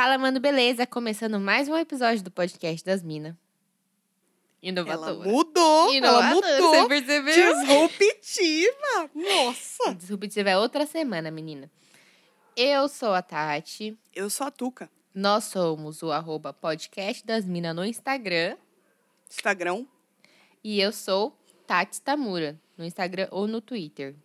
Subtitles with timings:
[0.00, 0.86] Fala, mano, beleza?
[0.86, 3.34] Começando mais um episódio do podcast das Minas.
[4.62, 5.10] Inovadora.
[5.10, 6.70] Ela mudou, ela Inovadora, mudou.
[6.70, 7.54] Você percebeu?
[7.54, 9.10] Disruptiva.
[9.14, 9.94] Nossa.
[9.94, 11.70] Disruptiva é outra semana, menina.
[12.56, 13.94] Eu sou a Tati.
[14.14, 14.90] Eu sou a Tuca.
[15.14, 18.56] Nós somos o arroba podcast das Minas no Instagram.
[19.28, 19.84] Instagram.
[20.64, 24.16] E eu sou Tati Tamura, no Instagram ou no Twitter.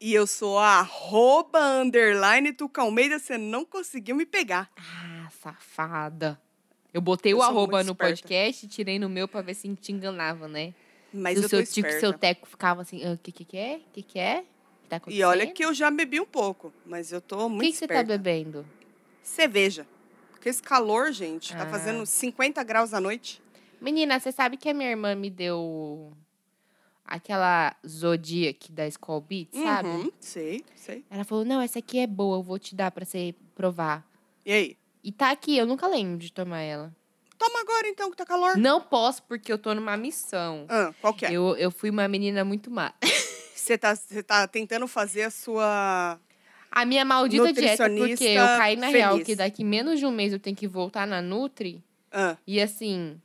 [0.00, 3.18] E eu sou a arroba underline Tuca Almeida.
[3.18, 4.70] Você não conseguiu me pegar.
[4.76, 6.40] Ah, safada.
[6.94, 8.12] Eu botei Eu o arroba no esperta.
[8.14, 10.72] podcast e tirei no meu pra ver se te enganava, né?
[11.12, 13.44] Mas Se o eu seu tô tico, seu teco ficava assim, "Ah, o que que
[13.44, 13.76] que é?
[13.76, 14.40] O que que é?
[14.40, 17.48] O que tá E olha que eu já bebi um pouco, mas eu tô O
[17.48, 18.64] muito que, que você tá bebendo?
[19.22, 19.86] Cerveja.
[20.30, 21.66] Porque esse calor, gente, tá Ah.
[21.66, 23.42] fazendo 50 graus à noite.
[23.80, 26.12] Menina, você sabe que a minha irmã me deu
[27.08, 29.88] aquela Zodiac da Skull Beats, sabe?
[29.88, 31.04] Uhum, sei, sei.
[31.10, 34.06] Ela falou, não, essa aqui é boa, eu vou te dar pra você provar.
[34.44, 34.76] E aí?
[35.02, 36.94] E tá aqui, eu nunca lembro de tomar ela.
[37.38, 38.56] Toma agora então, que tá calor.
[38.56, 40.66] Não posso, porque eu tô numa missão.
[40.68, 41.32] Ah, qual que é?
[41.32, 42.92] Eu, eu fui uma menina muito má.
[43.54, 43.94] Você tá,
[44.26, 46.18] tá tentando fazer a sua...
[46.70, 49.26] A minha maldita dieta, porque eu caí na real feliz.
[49.26, 51.82] que daqui menos de um mês eu tenho que voltar na Nutri.
[52.12, 53.20] Ah, E assim,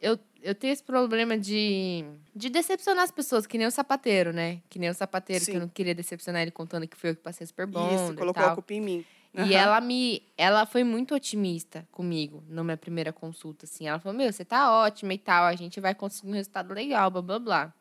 [0.00, 4.60] eu, eu tenho esse problema de, de decepcionar as pessoas, que nem o sapateiro, né?
[4.70, 5.56] Que nem o sapateiro, que Sim.
[5.56, 7.92] eu não queria decepcionar ele contando que foi eu que passei super bom.
[7.92, 9.04] isso, e colocou a culpa em mim.
[9.34, 9.52] E Aham.
[9.52, 10.22] ela me.
[10.38, 13.88] Ela foi muito otimista comigo na minha primeira consulta, assim.
[13.88, 17.10] Ela falou: Meu, você tá ótima e tal, a gente vai conseguir um resultado legal,
[17.10, 17.74] blá blá blá.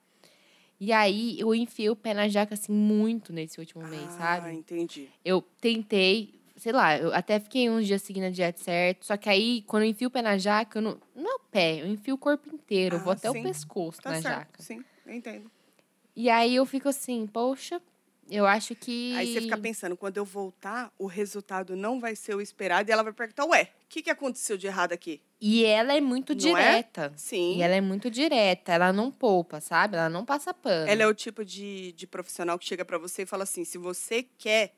[0.79, 4.55] E aí eu enfiei o pé na jaca, assim, muito nesse último mês, Ah, sabe?
[4.57, 5.07] entendi.
[5.23, 9.05] Eu tentei, sei lá, eu até fiquei uns dias seguindo a dieta certo.
[9.05, 10.97] Só que aí, quando eu enfio o pé na jaca, eu não.
[11.15, 12.95] Não é o pé, eu enfio o corpo inteiro.
[12.97, 13.39] eu vou Ah, até sim.
[13.39, 14.63] o pescoço Tá na certo, jaca.
[14.63, 15.49] sim, entendo.
[16.15, 17.81] E aí eu fico assim, poxa,
[18.29, 19.13] eu acho que.
[19.17, 22.91] Aí você fica pensando, quando eu voltar, o resultado não vai ser o esperado e
[22.93, 25.21] ela vai perguntar, ué, o que, que aconteceu de errado aqui?
[25.41, 26.71] E ela é muito Não é?
[26.71, 27.11] direta.
[27.17, 27.57] Sim.
[27.57, 29.97] E ela é muito direta, ela não poupa, sabe?
[29.97, 30.89] Ela não passa pano.
[30.89, 33.77] Ela é o tipo de, de profissional que chega pra você e fala assim, se
[33.77, 34.73] você quer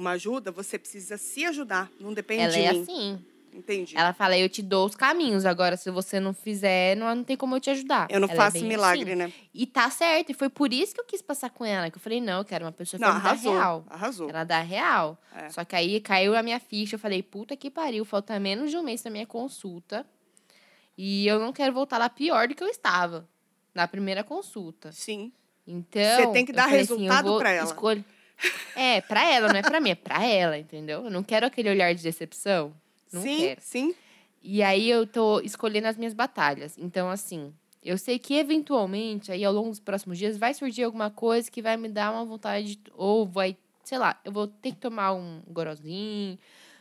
[0.00, 2.82] uma ajuda, você precisa se ajudar, não depende Ela de é mim.
[2.82, 3.24] assim.
[3.52, 3.96] Entendi.
[3.96, 7.36] Ela fala, eu te dou os caminhos, agora se você não fizer, não, não tem
[7.36, 8.06] como eu te ajudar.
[8.08, 9.14] eu não Ela é faço bem milagre, assim.
[9.16, 9.32] né?
[9.52, 11.90] E tá certo, e foi por isso que eu quis passar com ela.
[11.90, 13.52] Que eu falei, não, eu quero uma pessoa que Não, arrasou.
[13.52, 13.84] real.
[13.90, 14.28] Arrasou.
[14.30, 15.20] Ela dá real.
[15.34, 15.48] É.
[15.50, 18.76] Só que aí caiu a minha ficha, eu falei, puta que pariu, falta menos de
[18.76, 20.06] um mês pra minha consulta.
[20.96, 23.28] E eu não quero voltar lá pior do que eu estava
[23.74, 24.92] na primeira consulta.
[24.92, 25.32] Sim.
[25.66, 26.00] Então.
[26.24, 27.66] Você tem que dar assim, eu resultado vou pra ela.
[27.66, 28.04] escolher-
[28.74, 31.04] É, pra ela, não é pra mim, é pra ela, entendeu?
[31.04, 32.74] Eu não quero aquele olhar de decepção.
[33.12, 33.60] Não sim, quero.
[33.60, 33.94] sim.
[34.42, 36.78] E aí eu tô escolhendo as minhas batalhas.
[36.78, 37.52] Então, assim,
[37.84, 41.60] eu sei que eventualmente, aí ao longo dos próximos dias, vai surgir alguma coisa que
[41.60, 45.12] vai me dar uma vontade, de- ou vai, sei lá, eu vou ter que tomar
[45.12, 46.38] um gorozinho.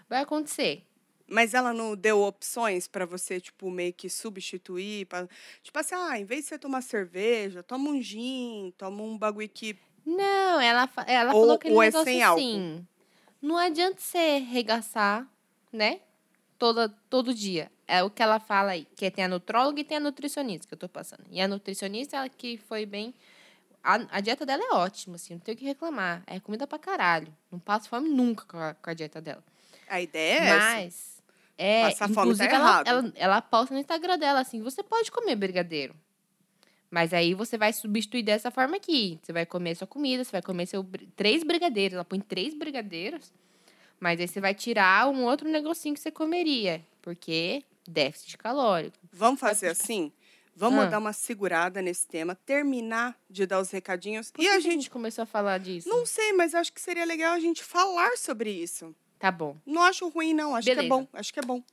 [0.08, 0.84] Vai acontecer.
[1.32, 5.06] Mas ela não deu opções pra você, tipo, meio que substituir?
[5.06, 5.28] Pra...
[5.62, 9.48] Tipo assim, ah, em vez de você tomar cerveja, toma um gin, toma um bagulho
[9.50, 9.78] que
[10.18, 12.86] Não, ela, ela Ou- falou aquele ou é sem assim.
[13.42, 15.28] Não adianta você regaçar,
[15.72, 16.02] né?
[16.58, 17.72] Toda, todo dia.
[17.88, 18.86] É o que ela fala aí.
[18.96, 21.24] Que tem a nutróloga e tem a nutricionista que eu tô passando.
[21.32, 23.14] E a nutricionista, ela que foi bem.
[23.84, 26.22] A, a dieta dela é ótima, assim, não tenho o que reclamar.
[26.28, 27.34] É comida pra caralho.
[27.52, 29.44] Não passo fome nunca com a, com a dieta dela.
[29.88, 30.66] a ideia é essa.
[30.76, 31.20] Mas.
[31.58, 32.88] É, Passar fome tá ela, errado.
[32.88, 35.96] ela, ela posta no Instagram dela assim: você pode comer brigadeiro.
[36.92, 39.20] Mas aí você vai substituir dessa forma aqui.
[39.22, 40.86] Você vai comer sua comida, você vai comer seu,
[41.16, 41.94] três brigadeiros.
[41.96, 43.32] Ela põe três brigadeiros.
[44.00, 46.84] Mas aí você vai tirar um outro negocinho que você comeria.
[47.02, 48.98] Porque déficit calórico.
[49.12, 50.12] Vamos fazer assim?
[50.56, 50.88] Vamos Ah.
[50.88, 54.30] dar uma segurada nesse tema, terminar de dar os recadinhos.
[54.32, 54.90] Por e que a que gente.
[54.90, 55.88] começou a falar disso?
[55.88, 58.94] Não sei, mas acho que seria legal a gente falar sobre isso.
[59.18, 59.56] Tá bom.
[59.66, 60.56] Não acho ruim, não.
[60.56, 60.96] Acho que é Beleza.
[60.96, 61.08] bom.
[61.14, 61.64] Acho que é bom.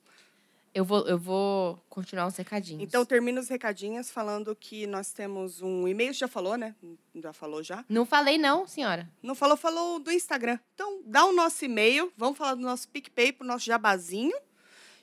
[0.77, 2.83] Eu vou, eu vou continuar os recadinhos.
[2.83, 6.13] Então, termina os recadinhos falando que nós temos um e-mail.
[6.13, 6.75] Já falou, né?
[7.15, 7.83] Já falou já.
[7.89, 9.09] Não falei, não, senhora.
[9.23, 10.59] Não falou, falou do Instagram.
[10.75, 12.13] Então, dá o nosso e-mail.
[12.15, 14.37] Vamos falar do nosso PicPay, pro nosso jabazinho.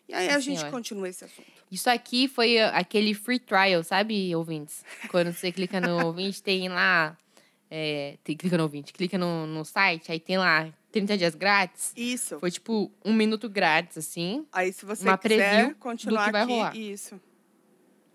[0.08, 0.72] E aí Sim, a gente senhora.
[0.72, 1.48] continua esse assunto.
[1.72, 4.86] Isso aqui foi uh, aquele free trial, sabe, ouvintes?
[5.10, 7.18] Quando você clica no ouvinte, tem lá.
[7.68, 11.92] É, tem, clica no ouvinte, clica no, no site, aí tem lá 30 dias grátis.
[11.98, 12.40] Isso.
[12.40, 14.46] Foi tipo um minuto grátis, assim.
[14.54, 16.78] Aí, se você Uma quiser continuar do que vai aqui, rolar.
[16.78, 17.20] isso.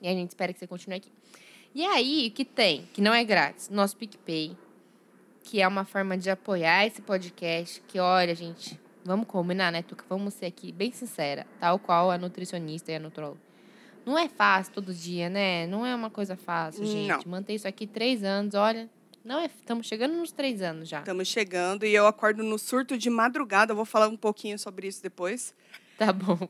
[0.01, 1.11] E a gente espera que você continue aqui.
[1.75, 2.89] E aí, o que tem?
[2.93, 3.69] Que não é grátis?
[3.69, 4.57] Nosso PicPay,
[5.43, 7.83] que é uma forma de apoiar esse podcast.
[7.89, 10.05] Que, olha, gente, vamos combinar, né, Tuca?
[10.09, 13.41] Vamos ser aqui bem sincera, tal qual a nutricionista e a nutróloga.
[14.07, 15.67] Não é fácil todo dia, né?
[15.67, 17.27] Não é uma coisa fácil, gente.
[17.27, 17.33] Não.
[17.33, 18.89] Manter isso aqui três anos, olha,
[19.29, 21.01] Não, estamos chegando nos três anos já.
[21.01, 23.73] Estamos chegando e eu acordo no surto de madrugada.
[23.73, 25.55] Eu vou falar um pouquinho sobre isso depois.
[25.99, 26.49] Tá bom.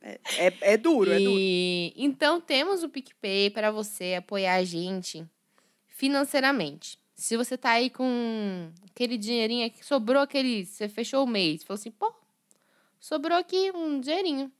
[0.00, 1.36] É, é, é duro, é duro.
[1.36, 5.26] E então temos o PicPay para você apoiar a gente
[5.88, 7.00] financeiramente.
[7.16, 11.80] Se você tá aí com aquele dinheirinho que sobrou aquele, você fechou o mês, falou
[11.80, 12.14] assim, pô,
[13.00, 14.52] sobrou aqui um dinheirinho.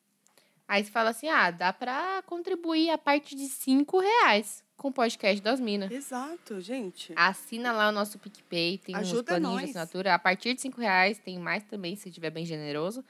[0.66, 4.92] Aí você fala assim, ah, dá para contribuir a parte de cinco reais com o
[4.92, 5.90] podcast das minas.
[5.90, 7.12] Exato, gente.
[7.16, 10.14] Assina lá o nosso PicPay, tem uns Ajuda planinhos de assinatura.
[10.14, 13.04] A partir de cinco reais, tem mais também, se estiver bem generoso.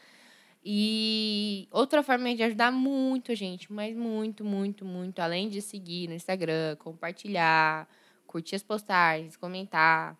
[0.64, 6.08] E outra forma de ajudar muito a gente, mas muito, muito, muito, além de seguir
[6.08, 7.86] no Instagram, compartilhar,
[8.26, 10.16] curtir as postagens, comentar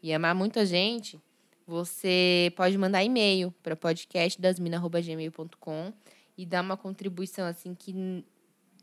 [0.00, 1.20] e amar muito a gente,
[1.66, 5.92] você pode mandar e-mail para podcastdasmina.gmail.com
[6.36, 8.24] e dar uma contribuição assim que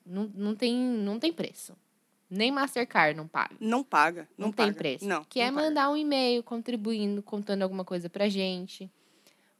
[0.06, 1.78] não, não, tem, não tem preço.
[2.30, 3.56] Nem Mastercard não paga.
[3.60, 4.28] Não paga.
[4.38, 4.78] Não, Não, tem paga.
[4.78, 5.06] preço.
[5.08, 5.24] Não.
[5.26, 5.68] Que é não paga.
[5.68, 8.90] mandar um e-mail contribuindo, contando alguma coisa pra gente,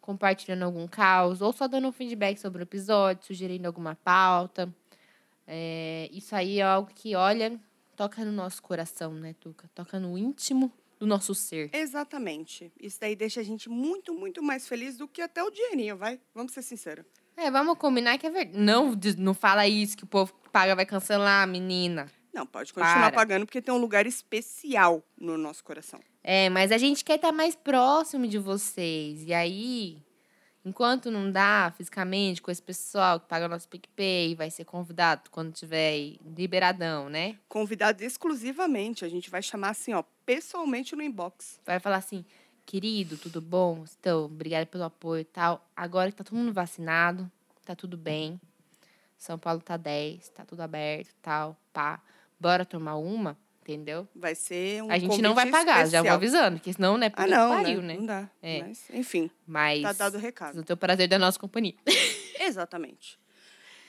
[0.02, 4.74] compartilhando algum caos, ou só dando um feedback sobre o episódio, sugerindo alguma pauta.
[5.48, 7.60] É, isso aí é algo que, olha,
[7.96, 9.70] toca no nosso coração, né, Tuca?
[9.76, 11.70] Toca no íntimo do nosso ser.
[11.74, 12.72] Exatamente.
[12.80, 16.20] Isso daí deixa a gente muito, muito mais feliz do que até o dinheirinho, vai?
[16.34, 17.06] Vamos ser sinceros.
[17.38, 18.58] É, vamos combinar que é verdade.
[18.58, 22.10] Não, não fala isso, que o povo paga vai cancelar, menina.
[22.36, 23.16] Não, pode continuar Para.
[23.16, 26.02] pagando porque tem um lugar especial no nosso coração.
[26.22, 29.24] É, mas a gente quer estar mais próximo de vocês.
[29.24, 30.04] E aí,
[30.66, 35.54] enquanto não dá fisicamente com esse pessoal que paga nosso PicPay, vai ser convidado quando
[35.54, 37.38] tiver liberadão, né?
[37.48, 39.06] Convidados exclusivamente.
[39.06, 41.62] A gente vai chamar assim, ó, pessoalmente no inbox.
[41.66, 42.26] Vai falar assim,
[42.66, 43.86] querido, tudo bom?
[43.98, 45.66] Então, obrigada pelo apoio e tal.
[45.74, 47.32] Agora que tá todo mundo vacinado,
[47.64, 48.42] tá tudo bem.
[49.18, 52.02] São Paulo tá 10, tá tudo aberto tal, pá.
[52.40, 54.08] Bora tomar uma, entendeu?
[54.16, 56.16] Vai ser um a gente não vai pagar, já vou especial.
[56.16, 57.94] avisando, porque senão, né, puta Ah, não, pariu, né?
[57.94, 58.00] né?
[58.00, 58.30] Não dá.
[58.42, 58.60] É.
[58.64, 60.56] Mas, enfim, Mas tá dado o recado.
[60.56, 61.76] no teu prazer da nossa companhia.
[62.40, 63.18] Exatamente.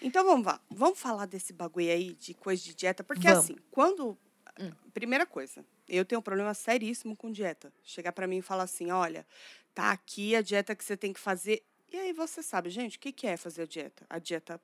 [0.01, 0.61] Então vamos lá.
[0.71, 3.03] Vamos falar desse bagulho aí de coisa de dieta.
[3.03, 3.45] Porque Vamos.
[3.45, 4.17] assim, quando.
[4.61, 4.71] Hum.
[4.95, 7.73] Primeira coisa, eu tenho um problema seríssimo com dieta.
[7.83, 9.27] Chegar pra mim e falar assim: olha,
[9.75, 11.63] tá aqui a dieta que você tem que fazer.
[11.93, 14.05] E aí você sabe, gente, o que que é fazer a dieta?
[14.09, 14.61] A dieta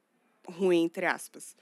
[0.46, 1.56] ruim, entre aspas.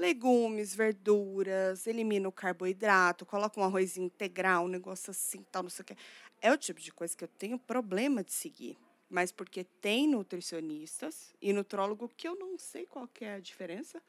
[0.00, 5.82] Legumes, verduras, elimina o carboidrato, coloca um arrozinho integral, um negócio assim, tal, não sei
[5.82, 5.96] o quê.
[6.40, 8.76] É o tipo de coisa que eu tenho problema de seguir
[9.10, 14.00] mas porque tem nutricionistas e nutrólogo que eu não sei qual que é a diferença.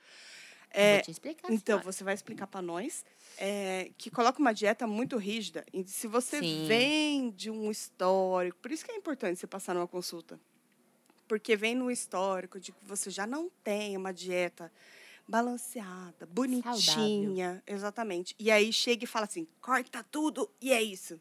[0.69, 1.51] É, Vou te explicar.
[1.51, 1.91] então, senhora.
[1.91, 3.03] você vai explicar para nós
[3.37, 5.65] é, que coloca uma dieta muito rígida.
[5.73, 6.65] E se você Sim.
[6.67, 10.39] vem de um histórico, por isso que é importante você passar numa consulta.
[11.27, 14.71] Porque vem no histórico de que você já não tem uma dieta
[15.31, 18.35] balanceada, bonitinha, exatamente.
[18.37, 21.19] E aí chega e fala assim: corta tudo e é isso.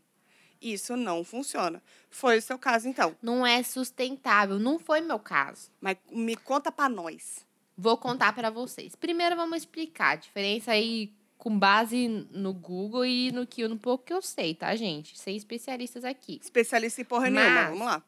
[0.60, 1.82] Isso não funciona.
[2.10, 3.16] Foi o seu caso, então.
[3.22, 4.58] Não é sustentável.
[4.58, 5.70] Não foi meu caso.
[5.80, 7.46] Mas me conta para nós.
[7.78, 8.94] Vou contar pra vocês.
[8.94, 14.04] Primeiro vamos explicar a diferença aí com base no Google e no que no pouco
[14.04, 15.18] que eu sei, tá, gente?
[15.18, 16.38] Sem especialistas aqui.
[16.42, 17.50] Especialista em porra nenhuma.
[17.54, 18.02] Mas- Vamos lá.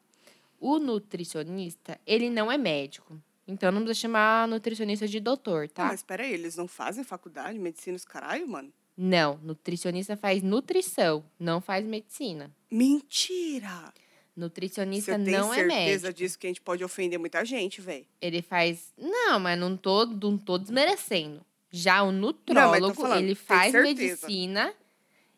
[0.59, 3.19] O nutricionista, ele não é médico.
[3.47, 5.83] Então não precisa chamar nutricionista de doutor, Tá.
[5.83, 5.89] tá?
[5.89, 8.71] Mas peraí, eles não fazem faculdade, medicina, os caralho, mano?
[8.95, 12.51] Não, nutricionista faz nutrição, não faz medicina.
[12.69, 13.91] Mentira!
[14.35, 16.13] Nutricionista Você tem não é certeza médico.
[16.13, 18.05] disso que a gente pode ofender muita gente, velho?
[18.21, 18.91] Ele faz.
[18.97, 21.45] Não, mas não tô, não tô desmerecendo.
[21.69, 24.27] Já o nutrólogo, falando, ele tem faz certeza.
[24.27, 24.73] medicina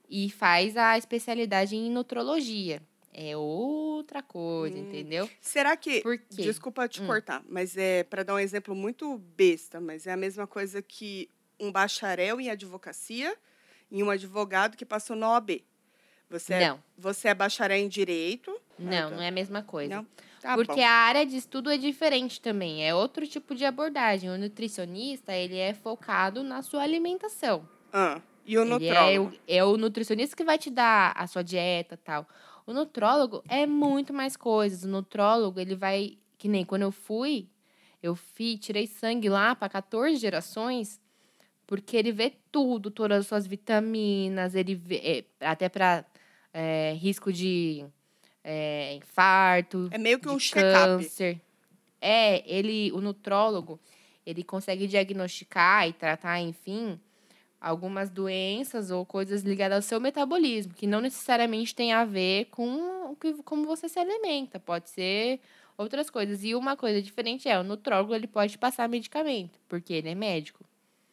[0.09, 2.81] e faz a especialidade em nutrologia.
[3.17, 4.81] É outra coisa, Hum.
[4.81, 5.29] entendeu?
[5.39, 6.01] Será que.
[6.01, 6.25] Por quê?
[6.43, 7.07] Desculpa te Hum.
[7.07, 11.29] cortar, mas é para dar um exemplo muito besta, mas é a mesma coisa que
[11.57, 13.33] um bacharel em advocacia
[13.89, 15.63] e um advogado que passou na OAB.
[16.29, 18.51] Você é, Não, você é bacharel em direito?
[18.77, 19.15] não, Ah, tá.
[19.15, 19.95] não é a mesma coisa.
[19.95, 20.07] Não?
[20.41, 20.85] Tá Porque bom.
[20.85, 24.29] a área de estudo é diferente também, é outro tipo de abordagem.
[24.29, 27.67] O nutricionista, ele é focado na sua alimentação.
[27.93, 29.33] Ah, e o é nutrólogo?
[29.35, 32.27] o, é o nutricionista que vai te dar a sua dieta e tal.
[32.65, 34.83] O nutrólogo é muito mais coisas.
[34.83, 36.17] O nutrólogo, ele vai.
[36.37, 37.47] Que nem quando eu fui,
[38.01, 40.99] eu fui, tirei sangue lá para 14 gerações,
[41.65, 45.25] porque ele vê tudo, todas as suas vitaminas, ele vê.
[45.39, 46.05] é, até para
[46.99, 47.85] risco de
[48.43, 51.03] é, infarto, É meio que um check-up.
[51.03, 51.41] câncer.
[51.99, 53.79] É, ele, o nutrólogo,
[54.25, 56.99] ele consegue diagnosticar e tratar, enfim,
[57.65, 63.11] algumas doenças ou coisas ligadas ao seu metabolismo, que não necessariamente tem a ver com
[63.11, 65.39] o que, como você se alimenta, pode ser
[65.75, 66.43] outras coisas.
[66.43, 70.63] E uma coisa diferente é, o nutrólogo ele pode passar medicamento, porque ele é médico.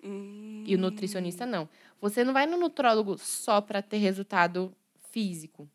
[0.04, 0.62] Hum.
[0.66, 1.66] E o nutricionista não.
[2.02, 4.76] Você não vai no nutrólogo só para ter resultado
[5.10, 5.66] físico.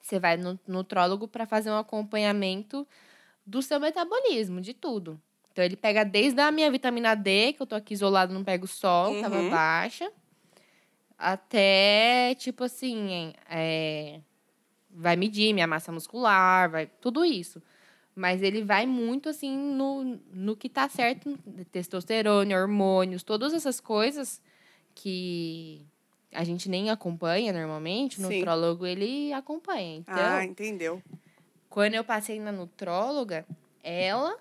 [0.00, 2.88] Você vai no nutrólogo para fazer um acompanhamento
[3.44, 5.20] do seu metabolismo, de tudo.
[5.52, 8.66] Então ele pega desde a minha vitamina D, que eu tô aqui isolado, não pego
[8.66, 9.50] sol, tava Uhum.
[9.50, 10.10] baixa,
[11.18, 14.20] até tipo assim, é,
[14.90, 17.62] vai medir minha massa muscular, vai tudo isso.
[18.14, 21.38] Mas ele vai muito assim no, no que tá certo,
[21.70, 24.40] testosterona, hormônios, todas essas coisas
[24.94, 25.86] que
[26.32, 29.96] a gente nem acompanha normalmente, o nutrólogo ele acompanha.
[29.96, 31.02] Então, Ah, entendeu.
[31.70, 33.46] quando eu passei na nutróloga,
[33.82, 34.36] ela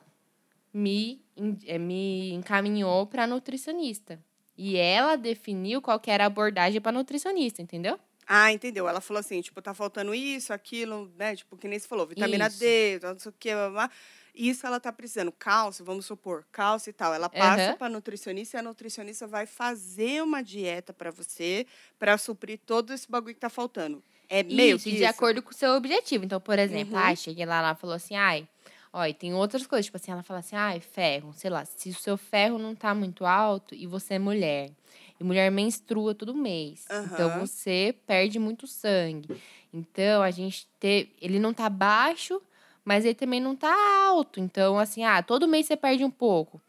[0.74, 1.22] me,
[1.66, 4.20] eh, me encaminhou para nutricionista.
[4.58, 8.00] E ela definiu qual que era a abordagem para nutricionista, entendeu?
[8.28, 8.88] Ah, entendeu.
[8.88, 11.36] Ela falou assim, tipo, tá faltando isso, aquilo, né?
[11.36, 12.60] Tipo, que nem você falou, vitamina Isso.
[12.60, 13.90] D, não sei o que, blá, blá.
[14.34, 15.32] Isso ela tá precisando.
[15.32, 17.14] Cálcio, vamos supor, cálcio e tal.
[17.14, 17.78] Ela passa Aham.
[17.78, 21.66] pra nutricionista e a nutricionista vai fazer uma dieta pra você
[22.00, 24.02] pra suprir todo esse bagulho que tá faltando.
[24.30, 25.06] É meio isso, que de isso?
[25.06, 26.24] acordo com o seu objetivo.
[26.24, 27.04] Então, por exemplo, Uhum.
[27.04, 28.48] ah, cheguei lá, ela falou assim, ai,
[28.94, 31.90] ó, e tem outras coisas, tipo assim, ela fala assim, ai, ferro, sei lá, se
[31.90, 34.72] o seu ferro não tá muito alto e você é mulher,
[35.20, 37.40] e mulher menstrua todo mês, então Aham.
[37.40, 39.30] você perde muito sangue.
[39.74, 42.42] Então, a gente ter, ele não tá baixo,
[42.84, 43.74] mas ele também não tá
[44.08, 44.40] alto.
[44.40, 46.60] Então, assim, ah, todo mês você perde um pouco.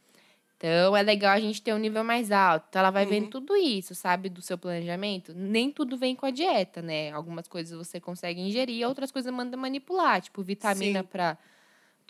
[0.56, 2.66] Então, é legal a gente ter um nível mais alto.
[2.68, 3.30] Então, ela vai vendo Uhum.
[3.30, 5.34] tudo isso, sabe, do seu planejamento.
[5.34, 7.10] Nem tudo vem com a dieta, né?
[7.10, 10.20] Algumas coisas você consegue ingerir, outras coisas manda manipular.
[10.20, 11.08] Tipo, vitamina Sim.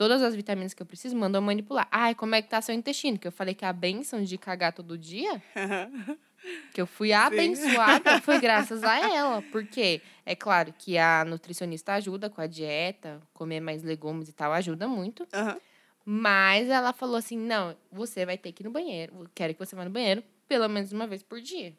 [0.02, 1.87] Todas as vitaminas que eu preciso, mandam manipular.
[1.88, 3.16] Ai, como é que tá seu intestino?
[3.16, 5.40] Que eu falei que a benção de cagar todo dia,
[6.75, 9.42] que eu fui abençoada, foi graças a ela.
[9.52, 14.52] Porque é claro que a nutricionista ajuda com a dieta, comer mais legumes e tal
[14.52, 15.25] ajuda muito.
[15.32, 15.56] Aham.
[16.04, 19.30] Mas ela falou assim: não, você vai ter que ir no banheiro.
[19.32, 21.73] Quero que você vá no banheiro pelo menos uma vez por dia.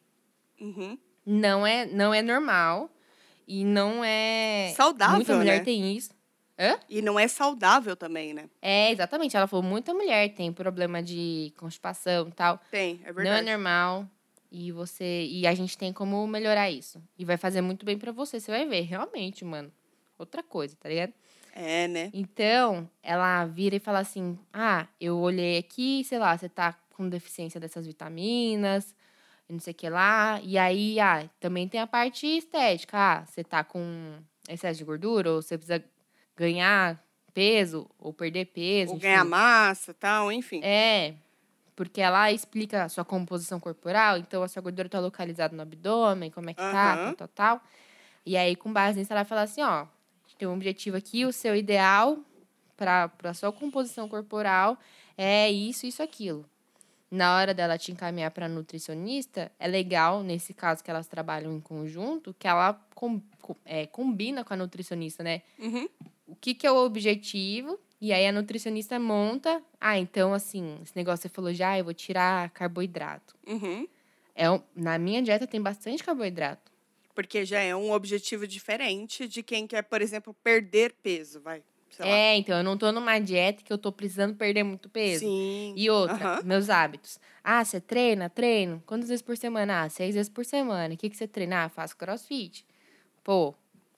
[0.61, 0.97] Uhum.
[1.25, 2.89] Não é, não é normal.
[3.45, 4.73] E não é.
[4.77, 5.65] Saudável, Muita mulher né?
[5.65, 6.11] tem isso.
[6.57, 6.79] Hã?
[6.87, 8.49] E não é saudável também, né?
[8.61, 9.35] É, exatamente.
[9.35, 12.59] Ela falou: muita mulher tem problema de constipação e tal.
[12.69, 13.45] Tem, é Não é verdade.
[13.49, 14.07] normal.
[14.51, 15.25] E você.
[15.25, 17.01] E a gente tem como melhorar isso.
[17.17, 18.39] E vai fazer muito bem pra você.
[18.39, 19.71] Você vai ver, realmente, mano.
[20.17, 21.11] Outra coisa, tá ligado?
[21.55, 22.09] É, né?
[22.13, 27.09] Então, ela vira e fala assim: Ah, eu olhei aqui, sei lá, você tá com
[27.09, 28.95] deficiência dessas vitaminas,
[29.49, 30.39] não sei o que lá.
[30.43, 32.95] E aí, ah, também tem a parte estética.
[32.97, 35.83] Ah, você tá com excesso de gordura, ou você precisa
[36.35, 38.91] ganhar peso, ou perder peso.
[38.91, 39.07] Ou enfim.
[39.07, 40.61] ganhar massa tal, enfim.
[40.63, 41.15] É,
[41.75, 46.29] porque ela explica a sua composição corporal, então a sua gordura tá localizada no abdômen,
[46.29, 47.15] como é que tá, Aham.
[47.15, 47.61] tal, tal, tal.
[48.25, 49.87] E aí, com base nisso, ela fala assim, ó, a
[50.25, 52.17] gente tem um objetivo aqui, o seu ideal
[52.77, 54.77] para a sua composição corporal
[55.17, 56.45] é isso, isso, aquilo.
[57.11, 61.59] Na hora dela te encaminhar para nutricionista, é legal, nesse caso que elas trabalham em
[61.61, 65.43] conjunto, que ela com- com- é, combina com a nutricionista, né?
[65.59, 65.87] Uhum.
[66.27, 67.79] O que, que é o objetivo.
[67.99, 69.63] E aí a nutricionista monta.
[69.79, 73.33] Ah, então, assim, esse negócio que você falou já, eu vou tirar carboidrato.
[73.47, 73.87] Uhum.
[74.35, 76.71] É, na minha dieta tem bastante carboidrato.
[77.15, 81.63] Porque já é um objetivo diferente de quem quer, por exemplo, perder peso, vai.
[81.99, 85.19] É, então eu não tô numa dieta que eu tô precisando perder muito peso.
[85.19, 85.73] Sim.
[85.77, 86.41] E outra, Aham.
[86.43, 87.19] meus hábitos.
[87.43, 88.29] Ah, você treina?
[88.29, 88.81] Treino.
[88.85, 89.83] Quantas vezes por semana?
[89.83, 90.93] Ah, seis vezes por semana.
[90.93, 91.65] O que, que você treina?
[91.65, 92.65] Ah, faço crossfit.
[93.23, 93.53] Pô,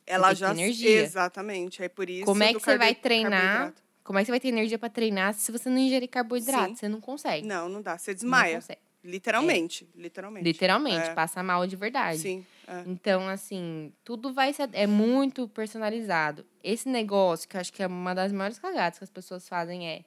[0.07, 0.51] Ela já.
[0.51, 1.01] energia.
[1.01, 1.81] Exatamente.
[1.83, 2.25] É por isso.
[2.25, 3.74] como é que você vai treinar?
[4.03, 6.69] Como é que você vai ter energia pra treinar se você não ingerir carboidrato?
[6.69, 6.75] Sim.
[6.75, 7.47] Você não consegue.
[7.47, 7.97] Não, não dá.
[7.97, 8.59] Você desmaia.
[9.03, 9.88] Literalmente.
[9.95, 10.43] Literalmente.
[10.43, 11.13] Literalmente, É.
[11.13, 12.19] passa mal de verdade.
[12.19, 12.45] Sim.
[12.67, 12.83] é.
[12.88, 14.67] Então, assim, tudo vai ser.
[14.74, 16.45] É muito personalizado.
[16.63, 19.88] Esse negócio, que eu acho que é uma das maiores cagadas que as pessoas fazem,
[19.88, 20.03] é.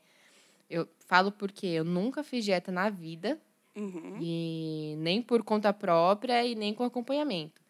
[0.68, 3.38] Eu falo porque eu nunca fiz dieta na vida,
[3.76, 4.18] Uhum.
[4.20, 7.60] e nem por conta própria e nem com acompanhamento.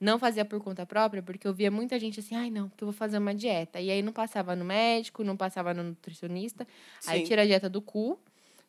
[0.00, 2.86] Não fazia por conta própria, porque eu via muita gente assim, ai não, porque eu
[2.86, 3.78] vou fazer uma dieta.
[3.80, 6.66] E aí não passava no médico, não passava no nutricionista.
[7.06, 7.26] Aí Sim.
[7.26, 8.18] tira a dieta do cu,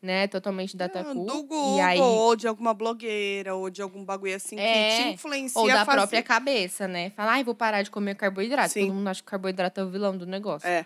[0.01, 0.27] né?
[0.27, 1.13] Totalmente da Ah, cu.
[1.13, 5.03] do Google, E aí, ou de alguma blogueira, ou de algum bagulho assim que É,
[5.03, 5.97] te influencia Ou da fazer.
[6.00, 7.11] própria cabeça, né?
[7.11, 8.73] Fala, ai, vou parar de comer carboidrato.
[8.73, 8.88] Sim.
[8.88, 10.67] Todo mundo acha que carboidrato é o vilão do negócio.
[10.67, 10.85] É.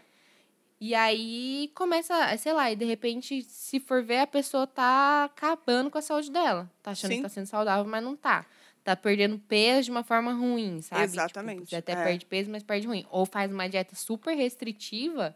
[0.80, 5.90] E aí começa, sei lá, e de repente, se for ver, a pessoa tá acabando
[5.90, 6.70] com a saúde dela.
[6.84, 7.18] Tá achando Sim.
[7.18, 8.46] que tá sendo saudável, mas não tá.
[8.86, 11.04] Tá perdendo peso de uma forma ruim, sabe?
[11.06, 12.04] Exatamente, Tipo, você até é.
[12.04, 13.04] perde peso, mas perde ruim.
[13.10, 15.36] Ou faz uma dieta super restritiva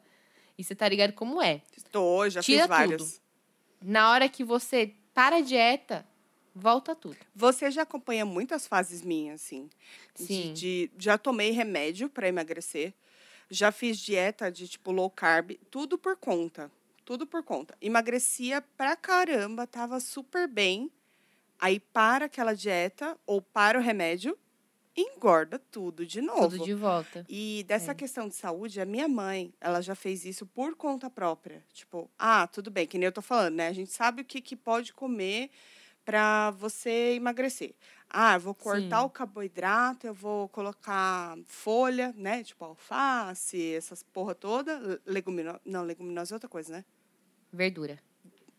[0.55, 1.61] e você tá ligado como é.
[1.91, 3.21] Tô, já Tira fiz várias.
[3.81, 6.05] Na hora que você para a dieta,
[6.53, 7.17] volta tudo.
[7.35, 9.67] Você já acompanha muitas fases minhas, assim.
[10.15, 10.53] de- Sim.
[10.53, 12.93] de- já tomei remédio para emagrecer.
[13.49, 16.69] Já fiz dieta de tipo low carb, tudo por conta.
[17.03, 17.75] Tudo por conta.
[17.81, 20.91] Emagrecia pra caramba, tava super bem.
[21.59, 24.37] Aí para aquela dieta ou para o remédio,
[24.95, 26.49] engorda tudo de novo.
[26.57, 27.25] Tudo de volta.
[27.29, 27.95] E dessa É.
[27.95, 31.63] questão de saúde, a minha mãe, ela já fez isso por conta própria.
[31.73, 33.67] Tipo, ah, tudo bem, que nem eu tô falando, né?
[33.67, 35.49] A gente sabe o que, que pode comer
[36.05, 37.75] para você emagrecer.
[38.09, 39.05] Ah, eu vou cortar Sim.
[39.05, 42.43] o carboidrato, eu vou colocar folha, né?
[42.43, 44.99] Tipo alface, essas porra toda.
[45.05, 45.61] Leguminosa.
[45.63, 46.85] Não, leguminosa é outra coisa, né?
[47.53, 47.99] Verdura.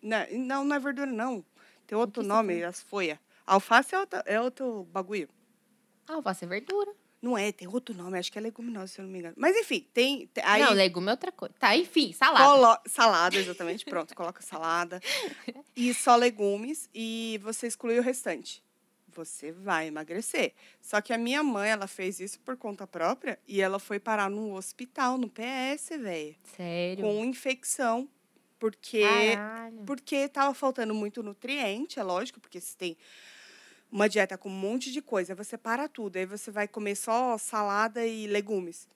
[0.02, 1.45] Não, não, não é verdura, não.
[1.90, 3.18] Tem outro nome, as folhas.
[3.47, 5.28] Alface é, outra, é outro bagulho.
[6.06, 6.92] Ah, alface é verdura.
[7.20, 9.35] Não é, tem outro nome, acho que é leguminosa, se eu não me engano.
[9.37, 10.26] Mas enfim, tem.
[10.28, 11.52] tem- aí Não, legume é outra coisa.
[11.59, 12.44] Tá, enfim, salada.
[12.44, 13.85] colo- salada, exatamente.
[13.85, 15.00] Pronto, coloca salada.
[15.76, 16.88] E só legumes.
[16.94, 18.62] E você exclui o restante.
[19.09, 20.54] Você vai emagrecer.
[20.80, 24.30] Só que a minha mãe, ela fez isso por conta própria e ela foi parar
[24.30, 26.37] no hospital, no PS, velho.
[26.56, 27.04] Sério.
[27.04, 28.09] Com infecção.
[28.61, 29.83] Porque Caralho.
[29.87, 32.97] porque tava faltando muito nutriente, é lógico, porque se tem
[33.90, 37.37] uma dieta com um monte de coisa, você para tudo, aí você vai comer só
[37.38, 38.87] salada e legumes.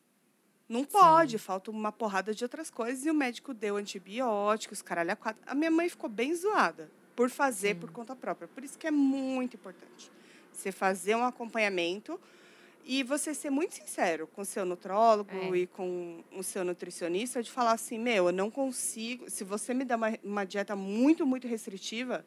[0.68, 5.16] Não pode, falta uma porrada de outras coisas e o médico deu antibióticos, caralho, a
[5.16, 5.42] quatro.
[5.46, 7.80] A minha mãe ficou bem zoada por fazer Sim.
[7.80, 8.46] por conta própria.
[8.46, 10.10] Por isso que é muito importante
[10.52, 12.20] você fazer um acompanhamento
[12.84, 15.56] e você ser muito sincero com o seu nutrólogo É.
[15.58, 19.84] e com o seu nutricionista de falar assim, meu, eu não consigo, se você me
[19.84, 22.24] dá uma, uma dieta muito, muito restritiva,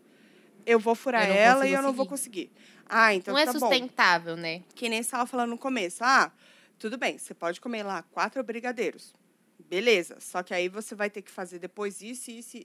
[0.66, 2.50] eu vou furar Eu ela e eu não vou seguir.
[2.50, 2.52] conseguir.
[2.90, 3.60] Ah, então não é tá bom.
[3.60, 4.64] sustentável, né?
[4.76, 6.04] Que nem estava falando no começo.
[6.04, 6.32] Ah,
[6.80, 9.14] tudo bem, você pode comer lá quatro brigadeiros.
[9.70, 10.18] Beleza.
[10.20, 12.58] Só que aí você vai ter que fazer depois isso e isso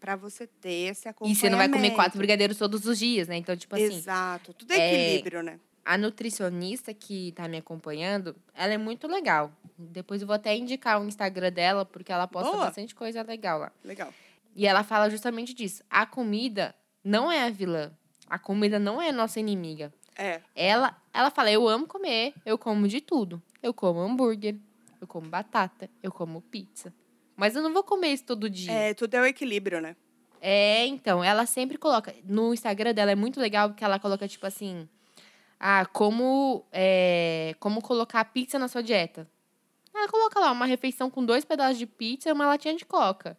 [0.00, 1.40] para você ter esse E acompanhamento.
[1.40, 3.36] você não vai comer quatro brigadeiros todos os dias, né?
[3.36, 4.52] Então, tipo assim, Exato.
[4.54, 5.58] Tudo é é, equilíbrio, né?
[5.86, 9.52] A nutricionista que tá me acompanhando, ela é muito legal.
[9.78, 12.64] Depois eu vou até indicar o Instagram dela, porque ela posta Boa.
[12.64, 13.72] bastante coisa legal lá.
[13.84, 14.12] Legal.
[14.56, 15.84] E ela fala justamente disso.
[15.88, 16.74] A comida
[17.04, 17.92] não é a vilã.
[18.28, 19.94] A comida não é a nossa inimiga.
[20.18, 20.40] É.
[20.56, 23.40] Ela, ela fala: eu amo comer, eu como de tudo.
[23.62, 24.56] Eu como hambúrguer,
[25.00, 26.92] eu como batata, eu como pizza.
[27.36, 28.72] Mas eu não vou comer isso todo dia.
[28.72, 29.94] É, tudo é o equilíbrio, né?
[30.40, 32.12] É, então, ela sempre coloca.
[32.24, 34.88] No Instagram dela é muito legal porque ela coloca, tipo assim.
[35.58, 39.26] Ah, como, é, como colocar pizza na sua dieta.
[39.94, 43.36] Ela coloca lá uma refeição com dois pedaços de pizza e uma latinha de coca.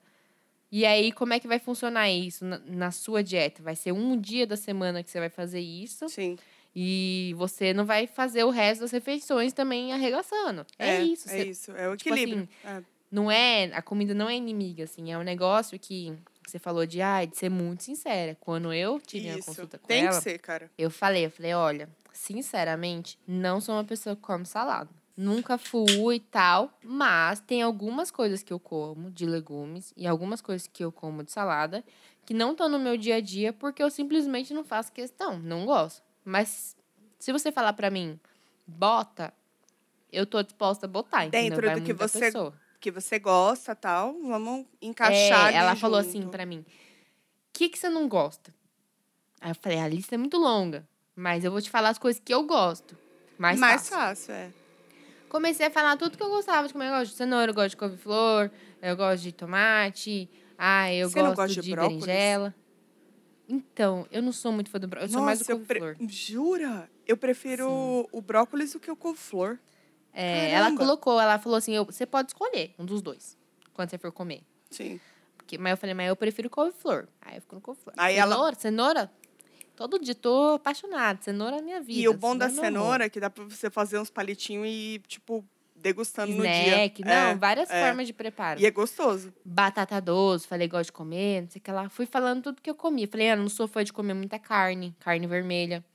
[0.72, 3.62] E aí, como é que vai funcionar isso na, na sua dieta?
[3.62, 6.10] Vai ser um dia da semana que você vai fazer isso.
[6.10, 6.38] Sim.
[6.76, 10.66] E você não vai fazer o resto das refeições também arregaçando.
[10.78, 11.30] É, isso.
[11.30, 11.72] É você- isso.
[11.72, 12.50] É o tipo equilíbrio.
[12.66, 12.82] É.
[13.12, 16.14] não é a comida não é inimiga assim é um negócio que
[16.46, 20.06] você falou de ah, de ser muito sincera quando eu tive a consulta com Tem
[20.06, 20.70] ela que ser, cara.
[20.78, 26.16] eu falei eu falei olha sinceramente não sou uma pessoa que come salada nunca fui
[26.16, 30.84] e tal mas tem algumas coisas que eu como de legumes e algumas coisas que
[30.84, 31.84] eu como de salada
[32.26, 35.66] que não estão no meu dia a dia porque eu simplesmente não faço questão não
[35.66, 36.76] gosto mas
[37.20, 38.20] se você falar pra mim
[38.66, 39.34] bota
[40.12, 41.50] eu tô disposta a botar entendeu?
[41.50, 42.54] Dentro Vai do que você pessoa.
[42.80, 46.32] Que você gosta tal, vamos encaixar É, ela falou assim junto.
[46.32, 46.66] pra mim: o
[47.52, 48.54] que, que você não gosta?
[49.42, 52.22] Aí eu falei: a lista é muito longa, mas eu vou te falar as coisas
[52.24, 52.98] que eu gosto.
[53.38, 53.96] Mais, Mais fácil.
[54.28, 54.52] fácil, é.
[55.28, 56.88] Comecei a falar tudo que eu gostava de comer.
[56.88, 58.50] Eu gosto de cenoura, eu gosto de couve-flor,
[58.82, 62.06] eu gosto de tomate, ah, eu Você gosto de de, brócolis?
[62.06, 62.56] berinjela.
[63.50, 66.08] Então, eu não sou muito fã do brócolis, eu sou mais do eu pre- couve-flor.
[66.10, 66.90] Jura?
[67.06, 69.58] Eu prefiro o brócolis do que o couve-flor.
[70.14, 73.38] É, ela colocou, ela falou assim: eu- você pode escolher um dos dois
[73.74, 74.42] quando você for comer.
[74.72, 75.00] Sim.
[75.38, 77.08] Porque, mas eu falei, mas eu prefiro couve-flor.
[77.22, 77.94] Aí eu fico no couve-flor.
[77.98, 79.12] Aí ela- cenoura, cenoura.
[79.78, 81.20] Todo dia tô apaixonada.
[81.22, 82.00] Cenoura é minha vida.
[82.00, 85.00] E o bom da é cenoura é que dá pra você fazer uns palitinhos e,
[85.08, 86.68] tipo, degustando no dia.
[86.68, 87.86] Snack, não, É, várias é.
[87.86, 88.60] formas de preparo.
[88.60, 89.32] E é gostoso.
[89.46, 91.88] Batata doce, falei, gosto de comer, não sei o que lá.
[91.90, 93.08] Fui falando tudo que eu comia.
[93.08, 95.86] Falei, ah, não sou fã de comer muita carne, carne vermelha.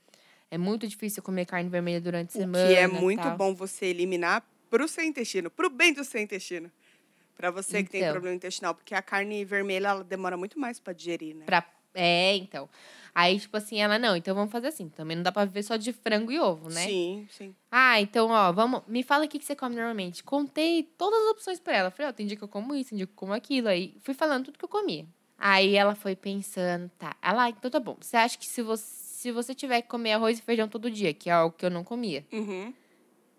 [0.49, 2.67] É muito difícil comer carne vermelha durante a semana.
[2.69, 3.35] que é muito tal.
[3.35, 6.71] bom você eliminar pro seu intestino, pro bem do seu intestino.
[7.35, 8.13] Pra você que tem Então.
[8.13, 8.73] problema intestinal.
[8.75, 11.43] Porque a carne vermelha, ela demora muito mais pra digerir, né?
[11.45, 11.65] Pra...
[11.93, 12.69] É, então.
[13.15, 14.89] Aí, tipo assim, ela, não, então vamos fazer assim.
[14.89, 16.85] Também não dá pra viver só de frango e ovo, né?
[16.87, 17.55] Sim, sim.
[17.71, 18.81] Ah, então, ó, vamos.
[18.87, 20.23] Me fala o que que você come normalmente.
[20.23, 21.91] Contei todas as opções pra ela.
[21.91, 23.67] Falei, ó, tem dia que eu como isso, tem dia que eu como aquilo.
[23.67, 25.05] Aí fui falando tudo que eu comia.
[25.37, 27.15] Aí ela foi pensando, tá.
[27.21, 27.95] Ela, ah, então tá bom.
[28.01, 31.13] Você acha que se você, se você tiver que comer arroz e feijão todo dia,
[31.13, 32.73] que é algo que eu não comia, Uhum.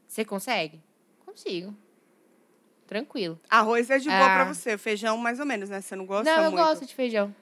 [0.06, 0.80] você consegue?
[1.26, 1.74] Consigo.
[2.86, 3.40] Tranquilo.
[3.50, 4.54] Arroz é de boa pra Ah.
[4.54, 4.76] você.
[4.78, 5.80] Feijão, mais ou menos, né?
[5.80, 6.62] Você não gosta não, eu muito.
[6.64, 7.34] gosto de feijão.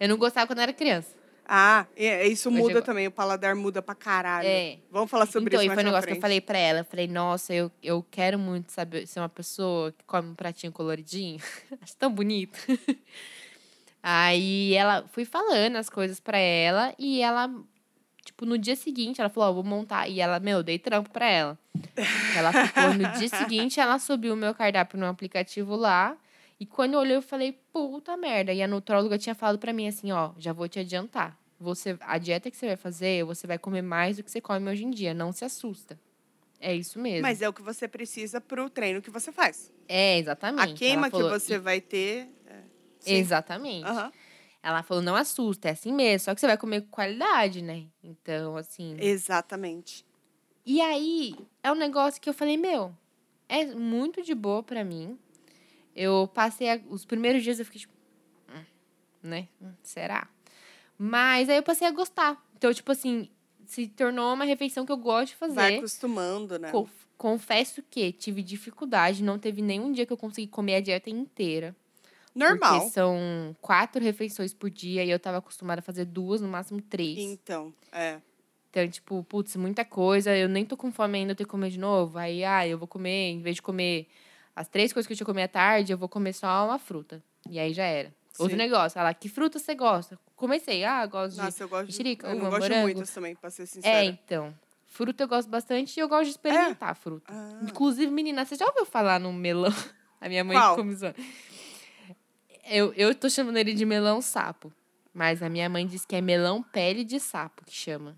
[0.00, 1.16] Eu não gostava quando era criança.
[1.50, 3.06] Ah, é- isso Hoje muda eu- também.
[3.06, 4.46] O paladar muda pra caralho.
[4.46, 4.78] É.
[4.90, 6.20] Vamos falar sobre então, isso e mais foi um negócio que eu frente.
[6.20, 6.80] falei pra ela.
[6.80, 10.70] Eu falei, nossa, eu, eu quero muito saber ser uma pessoa que come um pratinho
[10.72, 11.40] coloridinho.
[11.80, 12.58] Acho tão bonito.
[14.02, 17.50] Aí ela fui falando as coisas pra ela e ela
[18.24, 20.06] Tipo, no dia seguinte, ela falou, ó, vou montar.
[20.06, 21.58] E ela, meu, dei trampo pra ela.
[22.36, 23.26] Ela ficou, no dia
[23.66, 26.14] seguinte, ela subiu o meu cardápio no aplicativo lá.
[26.60, 28.52] E quando eu olhei, eu falei, puta merda.
[28.52, 31.38] E a nutróloga tinha falado pra mim assim, ó, já vou te adiantar.
[31.60, 34.68] Você, a dieta que você vai fazer, você vai comer mais do que você come
[34.70, 35.14] hoje em dia.
[35.14, 35.98] Não se assusta.
[36.60, 37.22] É isso mesmo.
[37.22, 39.72] Mas é o que você precisa pro treino que você faz.
[39.86, 40.74] É, exatamente.
[40.74, 42.28] A queima falou, que você vai ter.
[42.46, 42.62] é,
[42.98, 43.14] sim.
[43.14, 43.86] Exatamente.
[43.86, 44.12] Aham.
[44.60, 46.24] Ela falou, não assusta, é assim mesmo.
[46.24, 47.86] Só que você vai comer com qualidade, né?
[48.02, 48.96] Então, assim.
[48.98, 50.04] Exatamente.
[50.66, 52.94] E aí, é um negócio que eu falei, meu,
[53.48, 55.16] é muito de boa pra mim.
[56.00, 57.92] Eu passei a- os primeiros dias, eu fiquei tipo,
[58.54, 58.64] "Hum,
[59.22, 59.48] né?
[59.60, 60.28] Hum, Será?
[60.96, 62.40] Mas aí eu passei a gostar.
[62.56, 63.28] Então, tipo assim,
[63.66, 65.54] se tornou uma refeição que eu gosto de fazer.
[65.54, 66.70] Vai acostumando, né?
[66.70, 71.10] Co- Confesso que tive dificuldade, não teve nenhum dia que eu consegui comer a dieta
[71.10, 71.74] inteira.
[72.32, 72.78] Normal.
[72.78, 76.80] Porque são quatro refeições por dia e eu tava acostumada a fazer duas, no máximo
[76.80, 77.18] três.
[77.18, 78.20] Então, é.
[78.70, 81.70] Então, tipo, putz, muita coisa, eu nem tô com fome ainda, eu tenho que comer
[81.70, 82.16] de novo.
[82.18, 84.06] Aí, ah, eu vou comer, em vez de comer
[84.58, 87.22] as três coisas que eu tinha comer à tarde, eu vou comer só uma fruta.
[87.48, 88.14] E aí já era.
[88.38, 88.58] Outro Sim.
[88.58, 90.18] negócio, ela, que fruta você gosta?
[90.36, 91.42] Comecei, ah, eu gosto de.
[91.42, 91.92] Nossa, eu gosto de.
[91.92, 92.86] mexerica, Eu não uva, gosto de morango.
[92.86, 93.96] muitas também, pra ser sincera.
[93.96, 94.54] É, então.
[94.86, 97.26] Fruta eu gosto bastante e eu gosto de experimentar a fruta.
[97.32, 99.72] Ah, Inclusive, menina, você já ouviu falar no melão?
[100.20, 100.74] A minha mãe Qual?
[100.74, 101.14] começou.
[102.64, 104.72] Eu, eu tô chamando ele de melão sapo.
[105.14, 108.16] Mas a minha mãe diz que é melão pele de sapo que chama.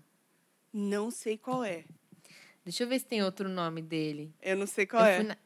[0.73, 1.83] não sei qual é.
[2.63, 4.33] Deixa eu ver se tem outro nome dele.
[4.41, 5.23] Eu não sei qual eu, é.
[5.23, 5.37] na,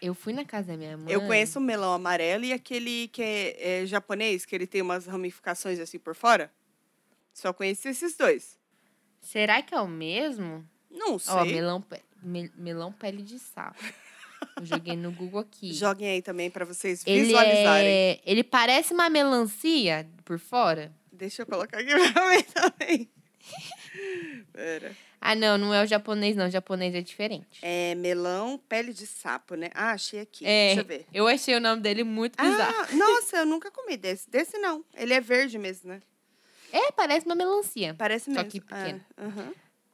[0.00, 1.12] eu fui na casa da minha mãe.
[1.12, 5.06] Eu conheço o melão amarelo e aquele que é, é japonês, que ele tem umas
[5.06, 6.50] ramificações assim por fora.
[7.34, 8.58] Só conheci esses dois.
[9.20, 10.64] Será que é o mesmo?
[10.90, 11.34] Não sei.
[11.34, 11.84] Ó, melão,
[12.22, 13.82] me- melão pele de sapo.
[14.56, 15.72] Eu joguei no Google aqui.
[15.74, 17.88] Joguem aí também pra vocês ele visualizarem.
[17.88, 18.20] é...
[18.24, 20.92] Ele parece uma melancia por fora.
[21.12, 23.10] Deixa eu colocar aqui pra mim também.
[24.52, 24.96] Pera.
[25.20, 26.46] Ah, não, não é o japonês, não.
[26.46, 27.58] O japonês é diferente.
[27.62, 29.68] É melão pele de sapo, né?
[29.74, 30.46] Ah, achei aqui.
[30.46, 31.06] É, Deixa eu ver.
[31.12, 32.74] eu achei o nome dele muito bizarro.
[32.78, 34.30] Ah, nossa, eu nunca comi desse.
[34.30, 34.84] Desse não.
[34.94, 36.00] Ele é verde mesmo, né?
[36.72, 37.94] É, parece uma melancia.
[37.98, 38.50] Parece Só mesmo.
[38.50, 39.04] que pequeno.
[39.16, 39.30] Ah.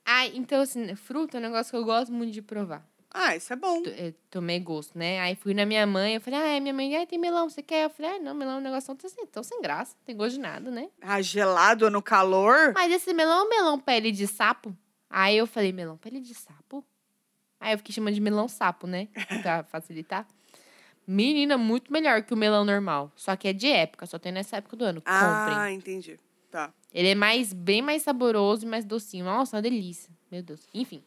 [0.05, 2.87] Ah, então, assim, fruta é um negócio que eu gosto muito de provar.
[3.17, 3.81] Ah, isso é bom.
[3.81, 5.21] T- eh, Tomei gosto, né?
[5.21, 7.85] Aí fui na minha mãe, eu falei, ah, minha mãe, ah, tem melão, você quer?
[7.85, 10.17] Eu falei, ah, não, melão é um negócio tão sem, tão sem graça, não tem
[10.17, 10.89] gosto de nada, né?
[11.01, 12.73] Ah, gelado no calor?
[12.75, 14.77] Mas esse melão é um melão pele de sapo?
[15.17, 16.85] Aí eu falei, melão pele de sapo?
[17.61, 19.07] Aí eu fiquei chamando de melão sapo, né?
[19.45, 20.27] Pra facilitar.
[21.07, 23.13] Menina, muito melhor que o melão normal.
[23.15, 25.01] Só que é de época, só tem nessa época do ano.
[25.01, 25.57] Comprem.
[25.57, 26.19] Ah, entendi.
[26.51, 26.75] Tá.
[26.93, 29.25] Ele é mais, bem mais saboroso e mais docinho.
[29.25, 30.13] Nossa, uma delícia.
[30.33, 30.67] Meu Deus.
[30.75, 31.01] Enfim.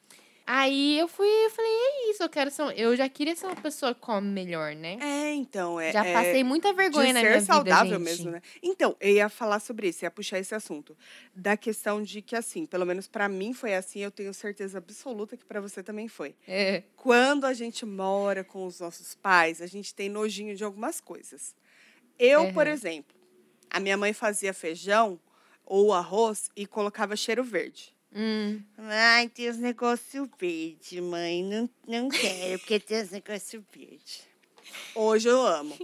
[0.49, 2.63] Aí eu fui e falei, é isso, eu quero ser.
[2.79, 4.97] Eu já queria ser uma pessoa que come melhor, né?
[5.01, 5.91] É, então, é.
[5.91, 8.09] já é passei muita vergonha de na ser minha saudável vida.
[8.11, 8.19] gente.
[8.19, 8.41] mesmo, né?
[8.63, 10.95] Então, eu ia falar sobre isso, ia puxar esse assunto.
[11.35, 15.35] Da questão de que, assim, pelo menos pra mim foi assim, eu tenho certeza absoluta
[15.35, 16.33] que pra você também foi.
[16.47, 16.83] É.
[16.95, 21.53] Quando a gente mora com os nossos pais, a gente tem nojinho de algumas coisas.
[22.17, 22.71] Eu, por Uhum.
[22.71, 23.13] exemplo,
[23.69, 25.19] a minha mãe fazia feijão
[25.65, 27.96] ou arroz e colocava cheiro verde.
[28.13, 28.63] Hum.
[28.77, 31.43] Ai, tem os negócios verdes, mãe.
[31.43, 34.27] Não, não quero, porque tem os negócios verdes.
[34.95, 35.77] Hoje eu amo.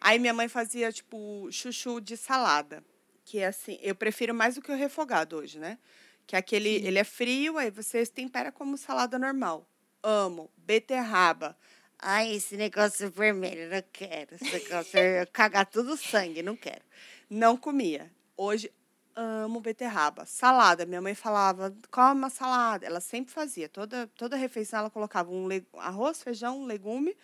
[0.00, 2.84] Aí minha mãe fazia, tipo, chuchu de salada.
[3.24, 5.78] Que é assim, eu prefiro mais do que o refogado hoje, né?
[6.26, 6.86] Que é aquele, Sim.
[6.86, 9.66] ele é frio, aí você tempera como salada normal.
[10.02, 10.50] Amo.
[10.56, 11.56] Beterraba.
[11.98, 14.34] Ai, esse negócio vermelho, não quero.
[14.34, 16.82] Esse negócio é cagar tudo sangue, não quero.
[17.30, 18.10] Não comia.
[18.36, 18.72] Hoje,
[19.16, 20.24] amo beterraba.
[20.26, 22.86] Salada, minha mãe falava, come uma salada.
[22.86, 23.68] Ela sempre fazia.
[23.68, 27.16] Toda, toda refeição ela colocava um le- arroz, feijão, um legume,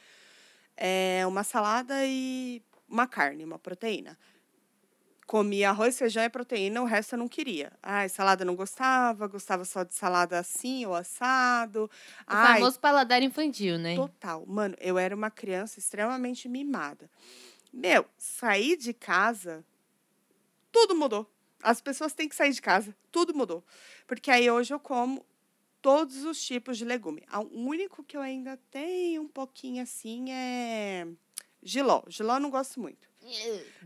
[0.76, 4.18] é, uma salada e uma carne, uma proteína.
[5.26, 7.70] Comia arroz, feijão e proteína, o resto eu não queria.
[7.82, 11.84] Ai, salada não gostava, gostava só de salada assim ou assado.
[11.84, 11.88] O
[12.28, 13.94] Ai, famoso paladar infantil, né?
[13.94, 14.46] Total.
[14.46, 17.10] Mano, eu era uma criança extremamente mimada.
[17.70, 19.62] Meu, sair de casa,
[20.72, 21.30] tudo mudou.
[21.62, 23.64] As pessoas têm que sair de casa, tudo mudou.
[24.06, 25.24] Porque aí hoje eu como
[25.80, 27.22] todos os tipos de legume.
[27.52, 31.06] O único que eu ainda tenho um pouquinho assim é
[31.62, 32.02] giló.
[32.08, 33.08] Giló eu não gosto muito.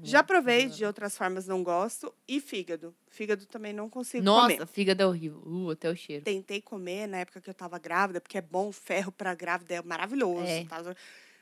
[0.02, 2.14] Já provei de outras formas, não gosto.
[2.28, 2.94] E fígado.
[3.08, 4.66] Fígado também não consigo Nossa, comer.
[4.66, 5.42] fígado é horrível.
[5.44, 6.24] Uh, até o cheiro.
[6.24, 9.82] Tentei comer na época que eu tava grávida, porque é bom, ferro pra grávida é
[9.82, 10.46] maravilhoso.
[10.46, 10.64] É.
[10.64, 10.94] tá?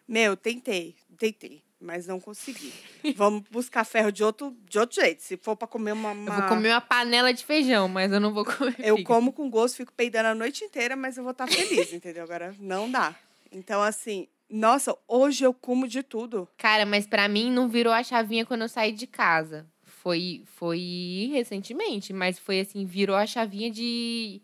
[0.08, 2.72] Meu, tentei, tentei, mas não consegui.
[3.16, 5.22] Vamos buscar ferro de outro, de outro jeito.
[5.22, 6.10] Se for pra comer uma.
[6.10, 8.74] Eu uma- vou comer uma panela de feijão, mas eu não vou comer.
[8.78, 9.04] Eu fígado.
[9.04, 12.22] como com gosto, fico peidando a noite inteira, mas eu vou estar feliz, entendeu?
[12.24, 13.14] Agora não dá.
[13.50, 16.46] Então, assim, nossa, hoje eu como de tudo.
[16.58, 19.66] Cara, mas pra mim não virou a chavinha quando eu saí de casa.
[19.84, 24.40] foi, foi recentemente, mas foi assim, virou a chavinha de.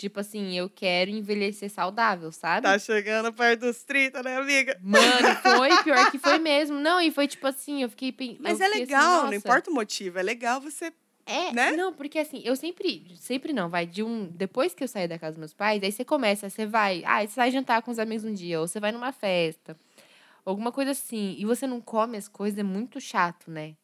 [0.00, 2.62] Tipo assim, eu quero envelhecer saudável, sabe?
[2.62, 4.80] Tá chegando perto dos 30, né, amiga?
[4.82, 6.78] Mano, foi pior que foi mesmo.
[6.78, 8.38] Não, e foi tipo assim, eu fiquei.
[8.40, 9.36] Mas eu é fiquei assim, legal, não nossa.
[9.36, 10.90] importa o motivo, é legal você.
[11.26, 11.72] É, né?
[11.72, 15.18] não, porque assim, eu sempre, sempre não, vai de um, depois que eu saí da
[15.18, 17.98] casa dos meus pais, aí você começa, você vai, ah, você vai jantar com os
[17.98, 19.76] amigos um dia, ou você vai numa festa,
[20.46, 23.74] alguma coisa assim, e você não come as coisas, é muito chato, né?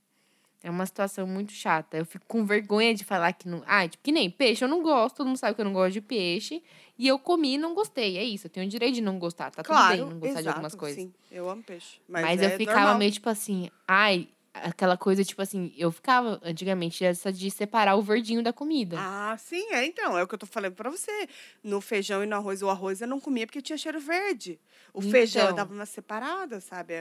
[0.67, 1.97] É uma situação muito chata.
[1.97, 3.63] Eu fico com vergonha de falar que não.
[3.69, 5.93] Ah, tipo, que nem peixe, eu não gosto, todo mundo sabe que eu não gosto
[5.93, 6.61] de peixe.
[6.99, 8.19] E eu comi e não gostei.
[8.19, 9.53] É isso, eu tenho o direito de não gostar.
[9.53, 11.01] Tá tudo claro, bem não gostar exato, de algumas coisas.
[11.01, 12.01] Sim, eu amo peixe.
[12.09, 12.99] Mas, Mas, é eu ficava normal.
[12.99, 18.03] meio tipo assim, ai, aquela coisa, tipo assim, eu ficava antigamente essa de separar o
[18.03, 18.97] verdinho da comida.
[18.99, 20.19] Ah, sim, é então.
[20.19, 21.29] É o que eu tô falando pra você.
[21.63, 24.59] No feijão e no arroz, o arroz eu não comia porque tinha cheiro verde.
[24.93, 25.57] O feijão eu Então.
[25.59, 26.95] dava uma separada, sabe?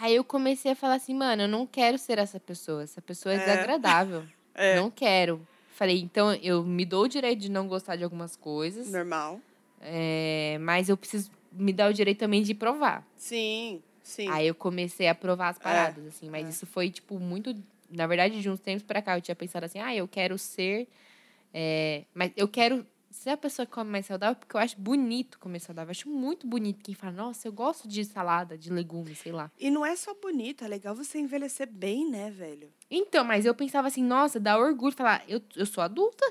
[0.00, 2.82] É- Aí eu comecei a falar assim, mano, eu não quero ser essa pessoa.
[2.82, 3.40] Essa pessoa é É.
[3.40, 4.24] desagradável.
[4.60, 4.74] É.
[4.74, 5.46] Não quero.
[5.74, 9.40] Falei, então eu me dou o direito de não gostar de algumas coisas, Normal.
[9.80, 13.06] é, mas eu preciso me dar o direito também de provar.
[13.16, 14.26] Sim, sim.
[14.28, 16.28] Aí eu comecei a provar as paradas, assim.
[16.28, 16.50] Mas é.
[16.50, 17.54] isso foi, tipo, muito...
[17.88, 20.88] Na verdade, de uns tempos pra cá, eu tinha pensado assim, ah, eu quero ser...
[21.54, 22.84] é, mas eu quero
[23.18, 25.88] ser a pessoa que come mais saudável, porque eu acho bonito comer saudável.
[25.88, 29.50] Eu acho muito bonito quem fala, nossa, eu gosto de salada, de legumes, sei lá.
[29.58, 32.70] E não é só bonito, é legal você envelhecer bem, né, velho?
[32.90, 36.24] Então, mas eu pensava assim, nossa, dá orgulho falar, eu, eu sou adulta.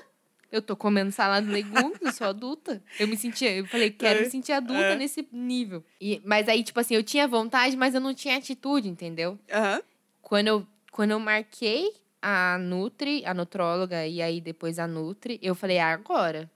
[0.50, 2.82] Eu tô comendo salada de legumes, eu sou adulta.
[2.98, 4.96] Eu me sentia, eu falei, quero É, me sentir adulta é.
[4.96, 5.84] nesse nível.
[6.00, 9.38] E, mas aí, tipo assim, eu tinha vontade, mas eu não tinha atitude, entendeu?
[9.52, 9.82] Aham.
[10.22, 15.54] Quando eu, quando eu marquei a Nutri, a nutróloga, e aí depois a Nutri, eu
[15.54, 16.50] falei, ah, agora.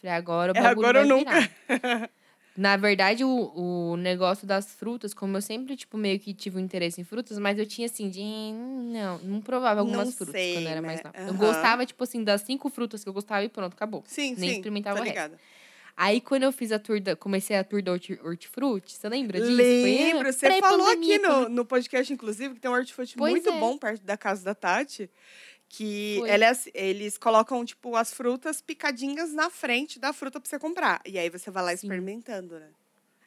[0.00, 1.50] Falei, agora o É bagulho agora ou vai nunca.
[2.56, 6.60] Na verdade, o, o negócio das frutas, como eu sempre, tipo, meio que tive um
[6.60, 8.20] interesse em frutas, mas eu tinha assim, de.
[8.20, 10.86] "Hum, Não, não provava algumas Não frutas sei, quando eu era né?
[10.86, 11.16] mais nova.
[11.18, 11.38] Eu Aham.
[11.38, 14.02] gostava, tipo assim, das cinco frutas que eu gostava e pronto, acabou.
[14.06, 14.56] Sim, Nem sim.
[14.56, 15.38] experimentava tô o resto.
[15.96, 17.14] Aí, quando eu fiz a tour da.
[17.14, 19.54] Comecei a tour da horti- hortifruti, você lembra disso?
[19.80, 23.50] Foi Lembro, você falou aqui no, no podcast, inclusive, que tem um hortifruti Pois muito
[23.50, 23.60] é.
[23.60, 25.08] bom perto da casa da Tati.
[25.72, 26.28] Que Foi.
[26.30, 30.58] ela é assim- eles colocam, tipo, as frutas picadinhas na frente da fruta pra você
[30.58, 31.00] comprar.
[31.06, 31.86] E aí você vai lá Sim.
[31.86, 32.66] experimentando, né?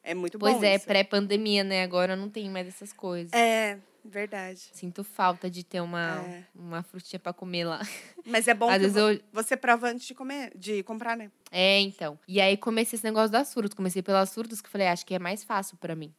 [0.03, 0.86] É muito Pois bom é, isso.
[0.86, 1.84] pré-pandemia, né?
[1.84, 3.32] Agora não tem mais essas coisas.
[3.32, 4.60] É, verdade.
[4.73, 6.43] Sinto falta de ter uma, É.
[6.53, 7.79] uma frutinha pra comer lá.
[8.25, 9.17] Mas é bom Às vezes eu.
[9.32, 11.32] você prova antes de comer, de comprar, né?
[11.49, 12.19] É, então.
[12.27, 13.73] E aí comecei esse negócio das frutas.
[13.73, 16.13] Comecei pelas frutas que eu falei, "Ah, acho que é mais fácil pra mim.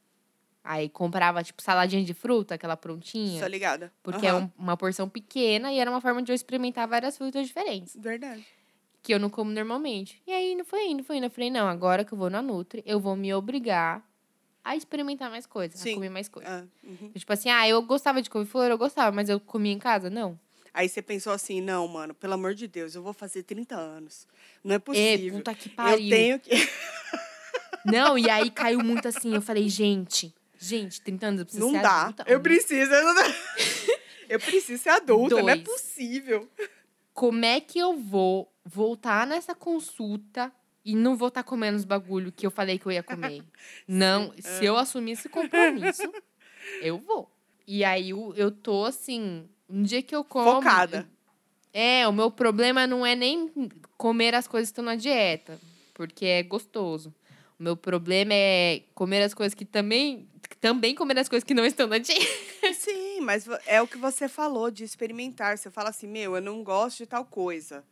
[0.67, 3.39] Aí comprava, tipo, saladinha de fruta, aquela prontinha.
[3.39, 3.93] Tô ligada.
[4.03, 4.39] Porque Aham.
[4.39, 7.95] é um- uma porção pequena e era uma forma de eu experimentar várias frutas diferentes.
[8.01, 8.47] Verdade.
[9.03, 10.23] Que eu não como normalmente.
[10.27, 11.27] E aí não foi indo, foi indo.
[11.27, 14.03] Eu falei, não, agora que eu vou na Nutri, eu vou me obrigar
[14.65, 15.91] a experimentar mais coisas, Sim.
[15.93, 16.51] a comer mais coisas.
[16.51, 17.11] Ah, uhum.
[17.15, 20.09] Tipo assim, ah, eu gostava de couve-flor, eu gostava, mas eu comia em casa?
[20.09, 20.41] Não.
[20.73, 24.27] Aí você pensou assim, não, mano, pelo amor de Deus, eu vou fazer 30 anos.
[24.65, 25.35] Não é É, possível.
[25.37, 26.09] puta que eu pariu.
[26.09, 26.51] tenho que.
[27.85, 29.35] Não, e aí caiu muito assim.
[29.35, 30.35] Eu falei, gente,
[30.67, 32.03] gente, 30 anos, eu preciso Não ser dá.
[32.03, 32.25] adulta.
[32.27, 32.93] Eu preciso.
[32.93, 33.23] Eu, não dá.
[34.29, 35.69] eu preciso ser adulta, não é Dois.
[35.69, 36.49] possível.
[37.13, 40.53] Como é que eu vou voltar nessa consulta
[40.85, 43.43] e não vou estar comendo os bagulho que eu falei que eu ia comer?
[43.87, 46.03] Não, se eu assumir esse compromisso,
[46.83, 47.31] eu vou.
[47.67, 50.51] E aí eu, eu tô assim, um dia que eu como.
[50.51, 51.09] Focada.
[51.73, 53.51] É, o meu problema não é nem
[53.97, 55.59] comer as coisas que estão na dieta,
[55.95, 57.15] porque é gostoso.
[57.59, 60.29] O meu problema é comer as coisas que também.
[60.61, 62.25] Também comer as coisas que não estão na dieta.
[62.75, 65.57] Sim, mas é o que você falou de experimentar.
[65.59, 67.85] Você fala assim, meu, eu não gosto de tal coisa.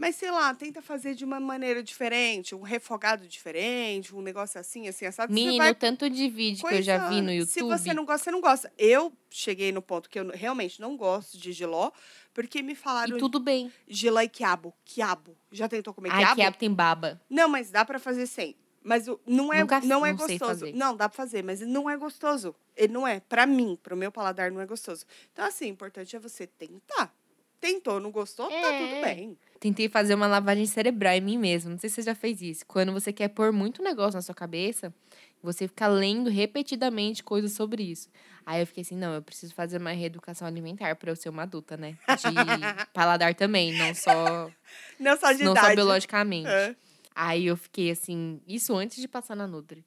[0.00, 4.88] Mas, sei lá, tenta fazer de uma maneira diferente, um refogado diferente, um negócio assim,
[4.88, 5.30] assim, assado.
[5.30, 7.30] Menino, vai tanto de vídeo que eu já vi no.
[7.30, 7.52] YouTube.
[7.52, 8.72] Se você não gosta, você não gosta.
[8.78, 11.90] Eu cheguei no ponto que eu realmente não gosto de giló,
[12.32, 13.70] porque me falaram E tudo bem.
[13.86, 14.72] giló e quiabo.
[14.86, 15.36] Quiabo.
[15.52, 16.34] Já tentou comer Ai, quiabo?
[16.34, 17.20] quiabo tem baba.
[17.28, 18.56] Não, mas dá pra fazer sem.
[18.82, 20.66] Mas o- não é, Nunca- não é não gostoso.
[20.74, 22.54] Não, dá pra fazer, mas não é gostoso.
[22.76, 23.20] Ele não é.
[23.20, 25.04] Pra mim, pro meu paladar, não é gostoso.
[25.32, 27.12] Então, assim, o importante é você tentar.
[27.60, 28.78] Tentou, não gostou, tá É.
[28.88, 29.38] tudo bem.
[29.60, 31.70] Tentei fazer uma lavagem cerebral em mim mesma.
[31.70, 32.64] Não sei se você já fez isso.
[32.66, 34.94] Quando você quer pôr muito negócio na sua cabeça,
[35.42, 38.08] você fica lendo repetidamente coisas sobre isso.
[38.46, 41.42] Aí eu fiquei assim, não, eu preciso fazer uma reeducação alimentar pra eu ser uma
[41.42, 41.98] adulta, né?
[42.08, 42.08] De
[42.94, 44.50] paladar também, não só,
[44.98, 45.76] Não só de não só idade.
[45.76, 46.48] biologicamente.
[46.48, 46.74] É.
[47.22, 49.84] Aí eu fiquei assim, isso antes de passar na Nutri.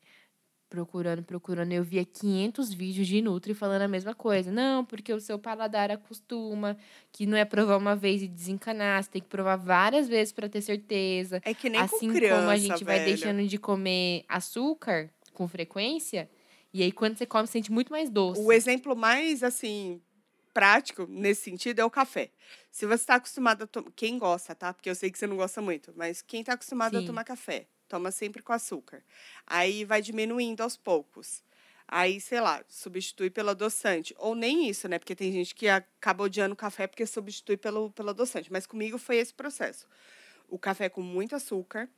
[0.69, 4.51] Procurando, procurando, eu via 500 vídeos de Nutri falando a mesma coisa.
[4.51, 6.77] Não, porque o seu paladar acostuma,
[7.11, 10.47] que não é provar uma vez e desencanar, você tem que provar várias vezes para
[10.47, 11.41] ter certeza.
[11.43, 13.17] É que nem assim com criança, como a gente vai velho.
[13.17, 16.29] deixando de comer açúcar com frequência,
[16.71, 18.41] e aí quando você come, sente muito mais doce.
[18.41, 19.99] O exemplo mais, assim,
[20.53, 22.31] prático nesse sentido é o café.
[22.71, 23.91] Se você está acostumado a tomar.
[23.95, 24.73] Quem gosta, tá?
[24.73, 27.03] Porque eu sei que você não gosta muito, mas quem está acostumado Sim.
[27.03, 29.03] a tomar café, toma sempre com açúcar.
[29.45, 31.43] Aí vai diminuindo aos poucos.
[31.87, 34.15] Aí, sei lá, substitui pelo adoçante.
[34.17, 34.97] Ou nem isso, né?
[34.97, 38.51] Porque tem gente que acaba odiando o café porque substitui pelo, pelo adoçante.
[38.51, 39.87] Mas comigo foi esse processo.
[40.47, 41.89] O café com muito açúcar.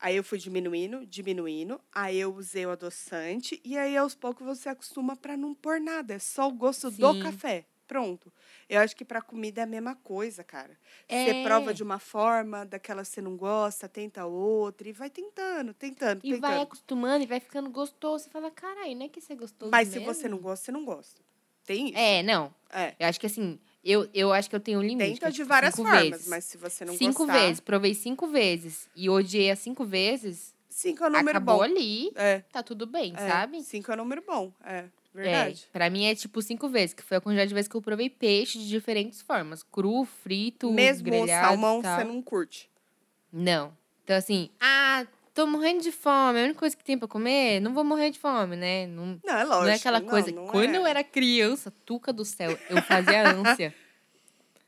[0.00, 1.80] Aí eu fui diminuindo, diminuindo.
[1.92, 3.60] Aí eu usei o adoçante.
[3.64, 6.14] E aí, aos poucos, você acostuma para não pôr nada.
[6.14, 7.20] É só o gosto do Sim.
[7.20, 7.66] café.
[7.88, 8.30] Pronto.
[8.68, 10.78] Eu acho que para comida é a mesma coisa, cara.
[11.08, 11.24] É.
[11.24, 14.86] Você prova de uma forma, daquela você não gosta, tenta outra.
[14.86, 16.40] E vai tentando, tentando, E tentando.
[16.42, 18.24] vai acostumando e vai ficando gostoso.
[18.24, 20.66] Você fala, caralho, não é que isso é gostoso Mas se mesmo?" você não gosta,
[20.66, 21.22] você não gosta.
[21.64, 21.98] Tem isso.
[21.98, 22.54] É, não.
[22.70, 22.94] É.
[22.98, 25.14] Eu acho que assim, eu, eu acho que eu tenho um limite.
[25.14, 26.28] Tenta é, de tipo, várias cinco formas, vezes.
[26.28, 27.40] mas se você não cinco gostar...
[27.40, 27.60] vezes.
[27.60, 30.54] Provei cinco vezes e odiei as cinco vezes.
[30.68, 31.62] Cinco é um número acabou bom.
[31.62, 33.62] ali, É, tá tudo bem, é, sabe?
[33.64, 34.84] Cinco é um número bom, é.
[35.18, 35.68] É, Verdade.
[35.72, 38.08] pra mim é tipo cinco vezes, que foi a quantidade de vezes que eu provei
[38.08, 39.62] peixe de diferentes formas.
[39.62, 42.70] Cru, frito, Mesmo grelhado salmão, você não curte.
[43.32, 43.76] Não.
[44.04, 46.40] Então, assim, ah, tô morrendo de fome.
[46.40, 48.86] A única coisa que tem pra comer, não vou morrer de fome, né?
[48.86, 49.64] Não, Não, é lógico.
[49.64, 50.30] não é aquela coisa.
[50.32, 50.76] não Quando é.
[50.78, 53.74] eu era criança, tuca do céu, eu fazia ânsia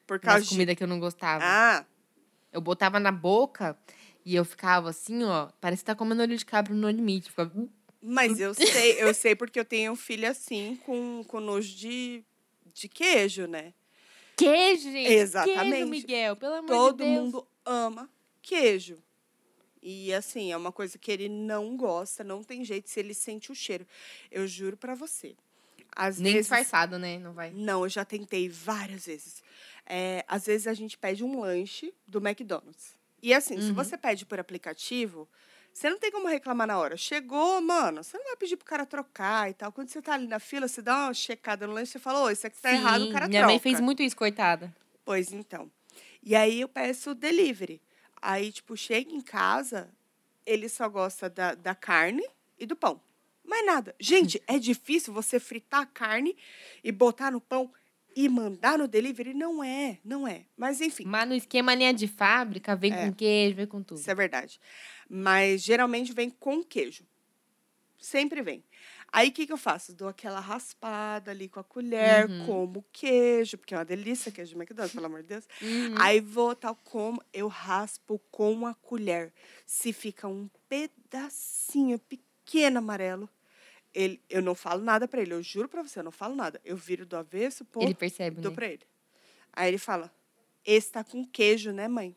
[0.06, 0.50] Por causa de...
[0.50, 1.42] comidas que eu não gostava.
[1.44, 1.84] Ah,
[2.52, 3.78] Eu botava na boca
[4.26, 5.48] e eu ficava assim, ó.
[5.60, 7.30] Parece que tá comendo olho de cabra no limite.
[7.30, 7.50] Ficava...
[8.02, 12.24] Mas eu sei, eu sei porque eu tenho um filho assim, com, com nojo de,
[12.74, 13.74] de queijo, né?
[14.36, 15.12] Queijo, gente.
[15.12, 15.70] Exatamente.
[15.70, 16.36] Queijo, Miguel.
[16.36, 17.10] Pelo amor Todo de Deus.
[17.24, 18.08] mundo ama
[18.40, 18.96] queijo.
[19.82, 23.52] E assim, é uma coisa que ele não gosta, não tem jeito se ele sente
[23.52, 23.86] o cheiro.
[24.30, 25.34] Eu juro pra você.
[25.94, 27.18] Às Nem vezes, disfarçado, né?
[27.18, 27.50] Não vai.
[27.50, 29.42] Não, eu já tentei várias vezes.
[29.86, 32.94] É, às vezes a gente pede um lanche do McDonald's.
[33.22, 33.74] E assim, se Uhum.
[33.74, 35.28] você pede por aplicativo,
[35.72, 36.96] você não tem como reclamar na hora.
[36.96, 39.72] Chegou, mano, você não vai pedir pro cara trocar e tal.
[39.72, 42.30] Quando você tá ali na fila, você dá uma checada no lanche e fala, ô,
[42.30, 43.52] esse aqui tá errado, o Sim, cara Minha troca.
[43.52, 44.74] mãe fez muito isso, coitada.
[45.04, 45.70] Pois então.
[46.22, 47.80] E aí eu peço delivery.
[48.20, 49.88] Aí, tipo, chega em casa,
[50.44, 52.22] ele só gosta da, da carne
[52.58, 53.00] e do pão.
[53.42, 53.94] Mais nada.
[53.98, 56.36] Gente, é difícil você fritar a carne
[56.84, 57.72] e botar no pão
[58.14, 59.32] e mandar no delivery?
[59.32, 60.44] Não é, não é.
[60.56, 63.06] Mas enfim, Mas no esquema linha de fábrica, vem É.
[63.06, 63.98] com queijo, vem com tudo.
[63.98, 64.60] isso é verdade.
[65.12, 67.04] Mas geralmente vem com queijo.
[67.98, 68.64] Sempre vem.
[69.12, 69.92] Aí o que, que eu faço?
[69.92, 72.46] Dou aquela raspada ali com a colher, Uhum.
[72.46, 75.48] como queijo, porque é uma delícia queijo de McDonald's, pelo amor de Deus.
[75.60, 75.94] Uhum.
[75.98, 79.32] Aí vou tal como eu raspo com a colher.
[79.66, 83.28] Se fica um pedacinho pequeno amarelo,
[83.92, 85.34] ele, eu não falo nada pra ele.
[85.34, 86.60] Eu juro pra você, eu não falo nada.
[86.64, 88.54] Eu viro do avesso, pô, Ele percebe, dou né?
[88.54, 88.86] pra ele.
[89.52, 90.10] Aí ele fala:
[90.64, 92.16] "Esse tá com queijo, né, mãe?"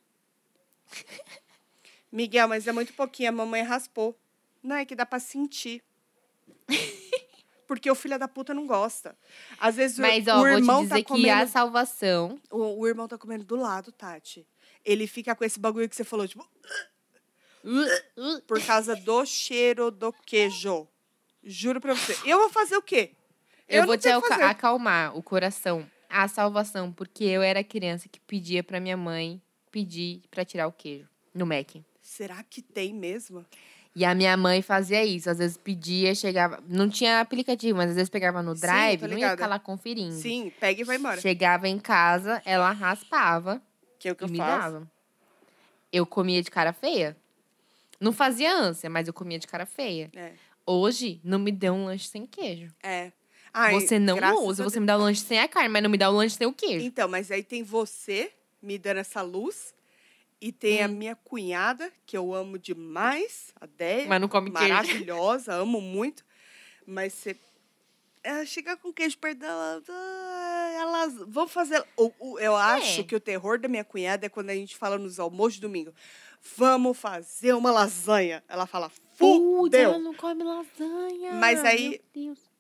[2.14, 4.16] Miguel, mas é muito pouquinho, a mamãe raspou.
[4.62, 5.82] Não é que dá pra sentir.
[7.68, 9.18] Porque o filho da puta não gosta.
[9.60, 12.40] Às vezes o- Mas, o, ó, vou irmão te dizer tá que comendo a salvação...
[12.52, 14.46] o, o irmão tá comendo do lado, Tati.
[14.86, 16.48] Ele fica com esse bagulho que você falou, tipo,
[18.46, 20.88] por causa do cheiro do queijo.
[21.44, 22.16] Juro pra você.
[22.30, 23.12] Eu vou fazer o quê?
[23.68, 25.90] Eu, não vou te o que acalmar o coração.
[26.10, 30.72] A salvação, porque eu era criança que pedia pra minha mãe pedir pra tirar o
[30.72, 31.76] queijo no Mac.
[32.04, 33.46] Será que tem mesmo?
[33.96, 35.30] E a minha mãe fazia isso.
[35.30, 36.62] Às vezes pedia, chegava.
[36.68, 39.58] Não tinha aplicativo, mas às vezes pegava no Sim, drive, tô não ia ficar lá
[39.58, 40.14] conferindo.
[40.14, 41.22] Sim, pega e vai embora.
[41.22, 43.62] Chegava em casa, ela raspava
[43.98, 44.74] Que é o que eu me faço.
[44.74, 44.92] dava.
[45.92, 47.16] Eu comia de cara feia.
[48.00, 50.12] Não fazia ânsia, mas eu comia de cara feia.
[50.16, 50.34] É.
[50.66, 52.74] Hoje, não me dê um lanche sem queijo.
[52.84, 53.12] É.
[53.54, 55.84] Ai, você não graças ousa, a você me dá o lanche sem a carne, mas
[55.84, 56.84] não me dá o lanche sem o queijo.
[56.84, 59.74] Então, mas aí tem você me dando essa luz.
[60.46, 60.92] E tem a Hum.
[60.96, 64.08] minha cunhada, que eu amo demais, a Déia.
[64.10, 64.68] Mas não come queijo.
[64.68, 66.26] maravilhosa, amo muito.
[66.86, 67.38] Mas você.
[68.22, 69.82] Ela chega com queijo perto dela.
[69.90, 71.82] ah, Elas vão fazer.
[72.40, 75.56] eu acho que o terror da minha cunhada é quando a gente fala nos almoços
[75.56, 75.94] de domingo.
[76.58, 78.44] Vamos fazer uma lasanha.
[78.50, 80.00] Ela fala, Putz, ela fudeu.
[80.00, 81.34] não come lasanha.
[81.34, 82.02] Mas aí-.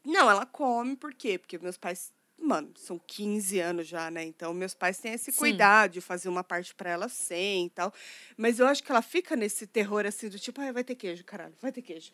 [0.05, 1.37] Não, ela come, por quê?
[1.37, 2.13] Porque meus pais,
[2.43, 4.23] mano, são 15 anos já, né?
[4.23, 5.39] Então, meus pais têm esse Sim.
[5.39, 7.93] cuidado de fazer uma parte pra ela sem e tal.
[8.37, 11.23] Mas eu acho que ela fica nesse terror, assim, do tipo, ai, vai ter queijo,
[11.23, 12.11] caralho, vai ter queijo.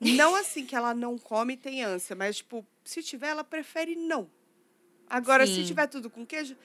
[0.00, 3.94] Não assim que ela não come e tem ânsia, mas, tipo, se tiver, ela prefere
[3.94, 4.30] não.
[5.08, 5.64] Agora, se Sim.
[5.64, 6.56] tiver tudo com queijo,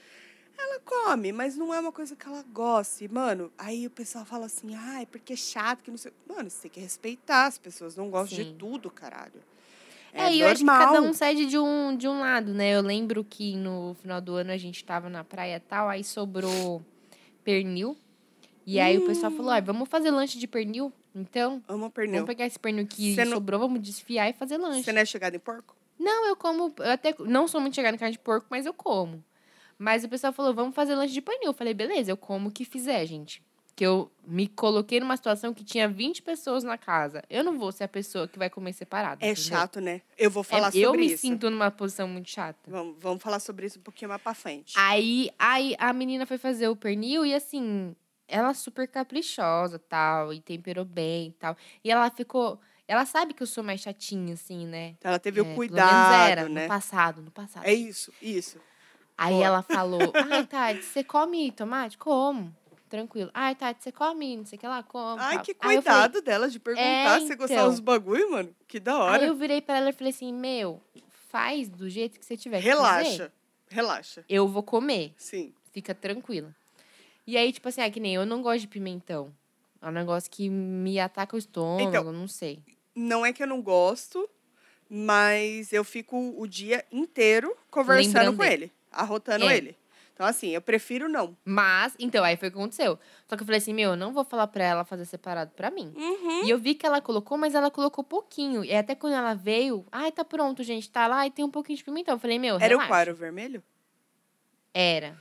[0.58, 3.04] ela come, mas não é uma coisa que ela gosta.
[3.04, 6.12] E, mano, aí o pessoal fala assim, ai, porque é chato, que não sei.
[6.28, 8.56] Mano, você tem que respeitar, as pessoas não gostam de Sim.
[8.58, 9.44] tudo, caralho.
[10.14, 12.76] É, e eu acho que cada um cede de um, de um lado, né?
[12.76, 16.04] Eu lembro que no final do ano a gente tava na praia e tal, aí
[16.04, 16.84] sobrou
[17.44, 17.98] pernil.
[18.66, 20.92] E aí o pessoal falou, ah, vamos fazer lanche de pernil?
[21.16, 22.16] Então, Amo pernil.
[22.16, 24.84] vamos pegar esse pernil que Cê não- sobrou, vamos desfiar e fazer lanche.
[24.84, 25.76] Você não é chegada em porco?
[25.98, 26.74] Não, eu como.
[26.78, 29.24] Eu até não sou muito chegada em carne de porco, mas eu como.
[29.80, 31.48] Mas o pessoal falou, vamos fazer lanche de pernil.
[31.50, 33.42] Eu falei, beleza, eu como o que fizer, gente.
[33.78, 37.24] Que eu me coloquei numa situação que tinha 20 pessoas na casa.
[37.30, 39.24] Eu não vou ser a pessoa que vai comer separado.
[39.24, 39.44] É entendeu?
[39.50, 40.02] chato, né?
[40.18, 41.20] Eu vou falar É, sobre eu me isso.
[41.22, 42.58] sinto numa posição muito chata.
[42.72, 44.74] Vamos, vamos falar sobre isso um pouquinho mais pra frente.
[44.76, 47.96] Aí, aí a menina foi fazer o pernil e assim,
[48.28, 51.56] ela super caprichosa, tal, e temperou bem, e tal.
[51.84, 54.96] E ela ficou, ela sabe que eu sou mais chatinha assim, né?
[55.04, 56.64] Ela teve É, o pelo cuidado, menos era, né?
[56.64, 57.64] no passado, no passado.
[57.64, 58.58] É isso, isso.
[59.16, 59.46] Aí Boa.
[59.46, 61.96] ela falou: Ai, Tati, você come tomate?
[61.96, 62.52] Como.
[62.90, 63.30] Tranquilo.
[63.34, 64.82] Ai, Tati, você come não sei o que lá?
[64.84, 65.20] Como.
[65.22, 65.44] Ai, tal.
[65.46, 68.32] que Aí eu falei- cuidado dela de perguntar "É, se você gostava então." dos bagulho,
[68.32, 68.56] mano.
[68.68, 69.26] Que da Aí hora.
[69.26, 70.82] eu virei pra ela e falei assim: Meu,
[71.30, 72.78] faz do jeito que você tiver que fazer.
[72.78, 73.34] Relaxa.
[73.70, 74.26] Relaxa.
[74.30, 75.14] Eu vou comer.
[75.18, 75.54] Sim.
[75.74, 76.56] Fica tranquila.
[77.26, 79.34] E aí, tipo assim, é que nem eu não gosto de pimentão.
[79.82, 82.60] É um negócio que me ataca o estômago, Então, não sei.
[82.96, 84.28] Não é que eu não gosto,
[84.90, 89.58] mas eu fico o dia inteiro conversando Lembrando com ele, arrotando É.
[89.58, 89.78] ele.
[90.18, 91.38] Então, assim, eu prefiro não.
[91.46, 92.98] Mas, então, aí foi o que aconteceu.
[93.30, 95.70] Só que eu falei assim, meu, eu não vou falar pra ela fazer separado pra
[95.70, 95.94] mim.
[95.96, 96.44] Uhum.
[96.44, 98.66] E eu vi que ela colocou, mas ela colocou pouquinho.
[98.66, 101.78] E até quando ela veio, ai, tá pronto, gente, tá lá e tem um pouquinho
[101.78, 102.16] de pimentão.
[102.16, 102.86] Eu falei, meu, Era relaxa.
[102.86, 103.00] o qual?
[103.00, 103.64] Era o vermelho?
[104.74, 105.16] Era.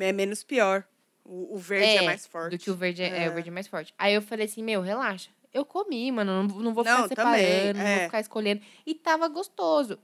[0.00, 0.82] É menos pior.
[1.26, 2.56] O, o verde é, É, mais forte.
[2.56, 3.28] Do que o verde é, é, É.
[3.28, 3.92] o verde é mais forte.
[3.98, 5.28] Aí eu falei assim, meu, relaxa.
[5.52, 7.94] Eu comi, mano, não, não vou ficar Não, separando, também, não é.
[7.96, 8.62] vou ficar escolhendo.
[8.86, 9.98] E tava gostoso.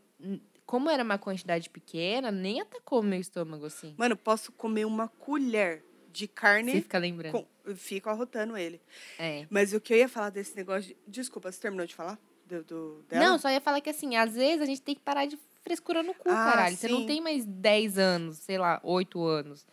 [0.66, 3.94] Como era uma quantidade pequena, nem atacou meu estômago, assim.
[3.98, 6.72] Mano, posso comer uma colher de carne.
[6.72, 7.32] Você fica lembrando.
[7.32, 7.46] com...
[7.64, 8.80] eu Fico arrotando ele.
[9.18, 9.46] É.
[9.50, 10.88] Mas o que eu ia falar desse negócio.
[10.88, 10.96] De...
[11.06, 12.18] Desculpa, você terminou de falar?
[12.46, 13.24] Do, do- dela?
[13.24, 16.02] Não, só ia falar que assim, às vezes a gente tem que parar de frescura
[16.02, 16.76] no cu, Ah, caralho.
[16.76, 17.06] Você não sim.
[17.06, 19.66] tem mais 10 anos, sei lá, 8 anos,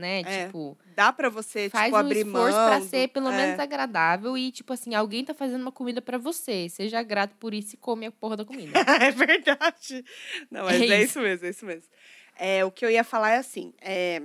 [0.00, 0.20] né?
[0.22, 2.48] É, Tipo, Dá pra você, faz tipo, um abrir mão.
[2.48, 3.36] esforço pra do- ser pelo é.
[3.36, 6.68] menos agradável e, tipo assim, alguém tá fazendo uma comida pra você.
[6.68, 8.72] Seja grato por isso e come a porra da comida.
[9.00, 10.04] é verdade.
[10.50, 11.10] Não, mas É é, isso.
[11.10, 11.88] isso mesmo, é isso mesmo.
[12.36, 14.22] É, o que eu ia falar é assim: é,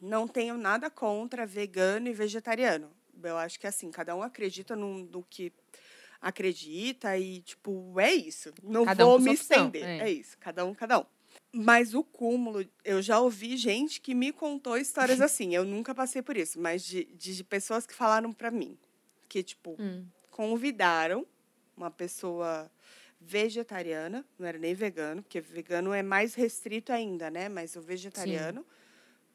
[0.00, 2.90] não tenho nada contra vegano e vegetariano.
[3.22, 5.52] Eu acho que assim, cada um acredita no, no que
[6.20, 8.52] acredita e, tipo, é isso.
[8.62, 9.84] Não Cada um vou com me opção, estender.
[9.84, 9.98] é.
[10.08, 10.10] É.
[10.10, 11.04] isso, cada um, cada um.
[11.52, 15.54] Mas o cúmulo, eu já ouvi gente que me contou histórias assim.
[15.54, 18.78] Eu nunca passei por isso, mas de, de pessoas que falaram pra mim.
[19.28, 20.06] Que, tipo, Hum.
[20.30, 21.26] convidaram
[21.76, 22.70] uma pessoa
[23.20, 27.48] vegetariana, não era nem vegano, porque vegano é mais restrito ainda, né?
[27.48, 28.66] Mas o vegetariano,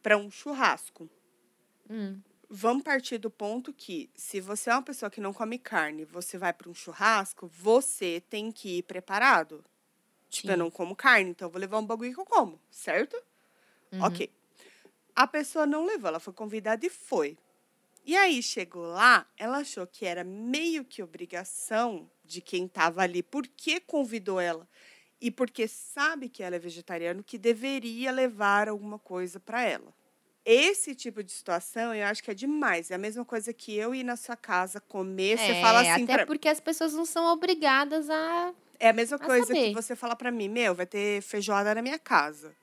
[0.04, 1.10] para um churrasco.
[1.90, 2.22] Hum.
[2.50, 6.38] Vamos partir do ponto que, se você é uma pessoa que não come carne, você
[6.38, 9.64] vai para um churrasco, você tem que ir preparado.
[10.38, 13.16] Tipo, eu não como carne, então eu vou levar um bagulho que eu como, certo?
[13.92, 14.04] Uhum.
[14.04, 14.30] Ok.
[15.16, 17.38] A pessoa não levou, ela foi convidada e foi.
[18.06, 23.22] E aí chegou lá, ela achou que era meio que obrigação de quem estava ali,
[23.22, 24.68] porque convidou ela
[25.20, 29.94] e porque sabe que ela é vegetariana, que deveria levar alguma coisa para ela.
[30.46, 32.90] Esse tipo de situação eu acho que é demais.
[32.92, 36.04] É a mesma coisa que eu ir na sua casa comer, você É, fala assim
[36.04, 36.26] até pra...
[36.26, 38.54] porque as pessoas não são obrigadas a.
[38.80, 39.70] É a mesma coisa saber.
[39.70, 42.54] que você fala pra mim, meu, vai ter feijoada na minha casa.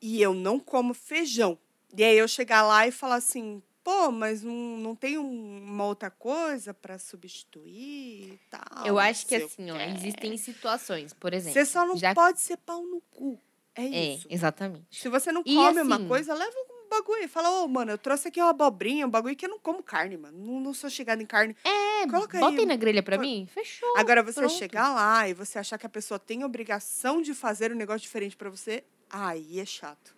[0.00, 1.58] E eu não como feijão.
[1.96, 5.84] E aí eu chegar lá e falar assim, pô, mas não, não tem um- uma
[5.86, 8.86] outra coisa pra substituir e tal.
[8.86, 11.54] Eu acho que assim, ó, existem situações, por exemplo.
[11.54, 13.38] Você só não já- pode ser pau no cu.
[13.74, 14.26] É É, isso.
[14.30, 14.84] exatamente.
[14.90, 17.28] Se você não come uma assim- coisa, leva um bagulho.
[17.28, 20.16] Fala, ô, mano, eu trouxe aqui uma abobrinha, um bagulho que eu não como carne,
[20.16, 20.36] mano.
[20.38, 21.56] Não, não sou chegada em carne.
[21.64, 23.46] É, Coloca aí bota aí um- na grelha pra mim.
[23.52, 23.96] Fechou.
[23.96, 24.52] Agora, você pronto.
[24.54, 28.36] chegar lá e você achar que a pessoa tem obrigação de fazer um negócio diferente
[28.36, 30.14] pra você, aí é chato.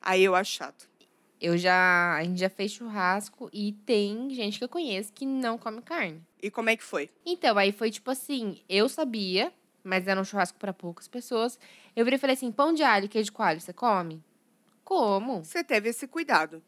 [0.00, 0.88] Aí eu acho chato.
[1.40, 2.14] Eu já.
[2.16, 6.22] A gente já fez churrasco e tem gente que eu conheço que não come carne.
[6.40, 7.10] E como é que foi?
[7.26, 9.52] Então, aí foi tipo assim, eu sabia,
[9.82, 11.58] mas era um churrasco pra poucas pessoas.
[11.96, 14.22] Eu virei e falei assim: pão de alho e queijo coalho, você come?
[14.84, 15.44] Como?
[15.44, 16.62] Você teve esse cuidado.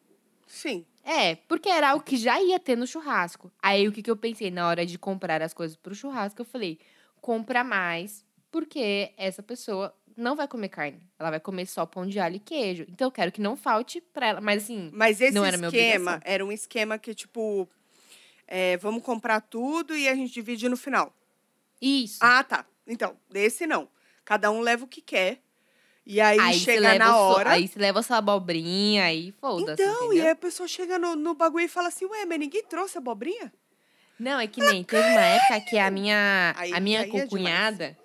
[0.47, 0.85] Sim.
[1.05, 3.53] É, porque era algo que já ia ter no churrasco.
[3.63, 6.41] Aí o que, que eu pensei na hora de comprar as coisas pro churrasco?
[6.41, 6.79] Eu falei:
[7.21, 11.01] compra mais, porque essa pessoa não vai comer carne.
[11.19, 12.87] Ela vai comer só pão de alho e queijo.
[12.89, 14.41] Então eu quero que não falte pra ela.
[14.41, 17.69] Mas assim, Mas esse Não era esquema era um esquema que, tipo,
[18.47, 21.13] é, vamos comprar tudo e a gente divide no final.
[21.81, 22.19] isso.
[22.21, 22.65] Ah, tá.
[22.87, 23.89] Então, esse não.
[24.25, 25.43] Cada um leva o que quer.
[26.07, 27.51] E aí, você chega na hora.
[27.51, 29.83] Aí você leva sua abobrinha, aí foda-se.
[29.83, 30.25] então, e entendeu?
[30.25, 33.53] aí a pessoa chega no, no bagulho e fala assim: Ué, mas ninguém trouxe abobrinha?
[34.19, 37.27] Não, é que nem teve uma época que a minha, Aí- a minha aí é
[37.27, 37.97] cunhada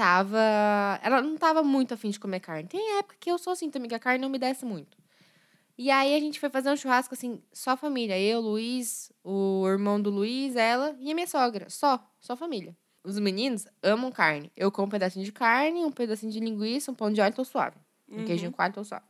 [0.00, 0.98] tava.
[1.02, 2.66] Ela não tava muito afim de comer carne.
[2.66, 4.96] Tem época que eu sou assim também, que a carne não me desce muito.
[5.76, 8.18] E aí a gente foi fazer um churrasco assim, só família.
[8.18, 11.68] Eu, Luiz, o irmão do Luiz, ela e a minha sogra.
[11.68, 12.74] Só, só família.
[13.02, 14.52] Os meninos amam carne.
[14.56, 17.44] Eu como um pedacinho de carne, um pedacinho de linguiça, um pão de óleo, tô
[17.44, 17.76] suave.
[18.08, 18.24] Um Uhum.
[18.24, 19.04] queijinho coalho, tô suave.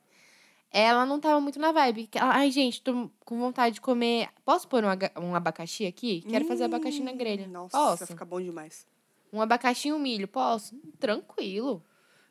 [0.72, 2.08] Ela não tava muito na vibe.
[2.14, 4.28] ela, Ai, gente, tô com vontade de comer.
[4.44, 4.88] Posso pôr um,
[5.20, 6.22] um abacaxi aqui?
[6.28, 7.44] Quero fazer abacaxi na grelha.
[7.46, 8.06] Hum, Nossa, Posso?
[8.06, 8.86] fica bom demais.
[9.32, 10.76] Um abacaxi e um milho, posso?
[11.00, 11.82] Tranquilo.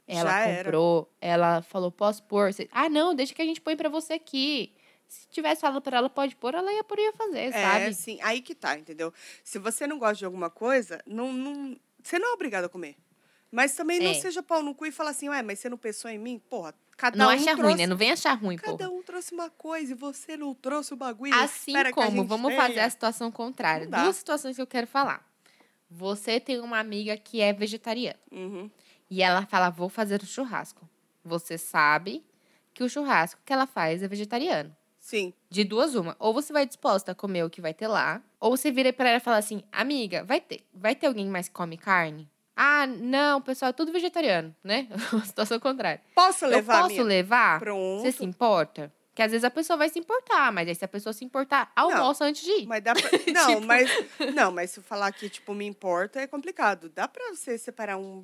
[0.08, 0.64] Ela Já era.
[0.64, 2.50] comprou, ela falou, posso pôr?
[2.72, 4.74] Ah, não, deixa que a gente põe pra você aqui.
[5.10, 7.94] Se tivesse falado pra ela, pode pôr, ela ia pôr e ia fazer, É, sabe?
[7.96, 8.20] sim.
[8.22, 9.12] Aí que tá, entendeu?
[9.44, 12.96] Se você não gosta de alguma coisa, não, não, você não é obrigado a comer.
[13.52, 14.14] Mas também não É.
[14.14, 16.38] seja pau no cu e fala assim, ué, mas você não pensou em mim?
[16.48, 17.88] Porra, cada Não um acha trouxe, ruim, né?
[17.88, 18.78] Não vem achar ruim, pô.
[18.78, 21.34] Cada um trouxe uma coisa e você não trouxe o bagulho.
[21.34, 22.62] Assim como, vamos tenha.
[22.62, 23.88] fazer a situação contrária.
[23.90, 24.04] Não.
[24.04, 25.28] Duas situações que eu quero falar.
[25.90, 28.20] Você tem uma amiga que é vegetariana.
[28.32, 28.70] Uhum.
[29.10, 30.88] E ela fala, vou fazer o churrasco.
[31.26, 32.24] Você sabe
[32.76, 34.76] que o churrasco que ela faz é vegetariano.
[35.10, 35.34] Sim.
[35.50, 36.16] De duas, uma.
[36.20, 39.10] Ou você vai disposta a comer o que vai ter lá, ou você vira pra
[39.10, 42.30] ela e fala assim: amiga, vai ter, vai ter alguém mais que come carne?
[42.56, 44.88] Ah, não, pessoal, é tudo vegetariano, né?
[45.26, 46.00] Situação contrária.
[46.14, 47.60] Posso levar Eu a posso levar?
[47.60, 48.02] Pronto.
[48.04, 48.94] Você se importa?
[49.10, 51.72] Porque às vezes a pessoa vai se importar, mas aí se a pessoa se importar,
[51.76, 52.68] almoça antes de ir.
[52.68, 53.10] Mas dá pra...
[53.34, 53.90] Não, Tipo- mas...
[54.36, 56.90] Não, mas se falar que, tipo, me importa, é complicado.
[56.94, 58.24] Dá pra você separar um,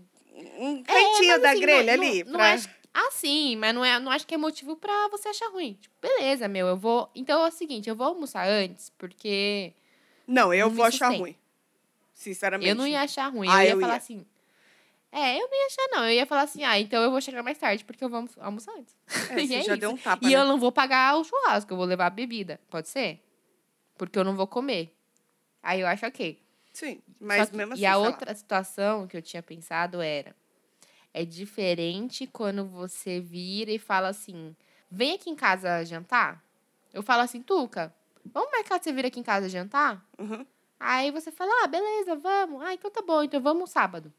[0.59, 2.23] um cantinho mas da assim, grelha não- ali?
[2.23, 2.37] Não, pra...
[2.37, 5.49] não acho, ah, sim, mas não, é, não acho que é motivo pra você achar
[5.51, 5.73] ruim.
[5.81, 7.09] Tipo, beleza, meu, eu vou.
[7.13, 9.73] Então é o seguinte, eu vou almoçar antes, porque
[10.25, 11.35] Não, eu não vou achar ruim.
[12.13, 12.69] Sinceramente.
[12.69, 13.47] eu não ia achar ruim.
[13.49, 13.97] Ah, eu ia eu falar ia.
[13.97, 14.25] assim.
[15.11, 16.03] É, eu não ia achar, não.
[16.05, 18.29] Eu ia falar assim, ah, então eu vou chegar mais tarde, porque eu vou almo-
[18.37, 18.95] almoçar antes.
[19.29, 19.77] É, E é já isso.
[19.77, 20.39] deu um tapa, E né?
[20.39, 22.59] eu não vou pagar o churrasco, eu vou levar a bebida.
[22.69, 23.21] Pode ser?
[23.97, 24.93] Porque eu não vou comer.
[25.63, 26.41] Aí eu acho ok.
[26.73, 28.07] Sim, mas que- mesmo assim, e a sei lá.
[28.07, 30.35] outra situação que eu tinha pensado era:
[31.15, 34.53] é diferente quando você vira e fala assim:
[34.91, 36.43] vem aqui em casa jantar.
[36.93, 37.95] Eu falo assim, Tuca,
[38.25, 40.05] vamos marcar você vir aqui em casa jantar?
[40.19, 40.45] Uhum.
[40.77, 42.61] Aí você fala, ah, beleza, vamos.
[42.61, 44.13] Ah, então tá bom, então vamos sábado.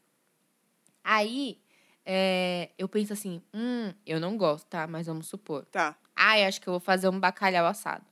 [1.03, 1.61] Aí
[2.03, 4.87] é, eu penso assim, hum, eu não gosto, tá?
[4.87, 5.65] Mas vamos supor.
[5.65, 5.95] Tá.
[6.15, 8.05] Ah, eu acho que eu vou fazer um bacalhau assado.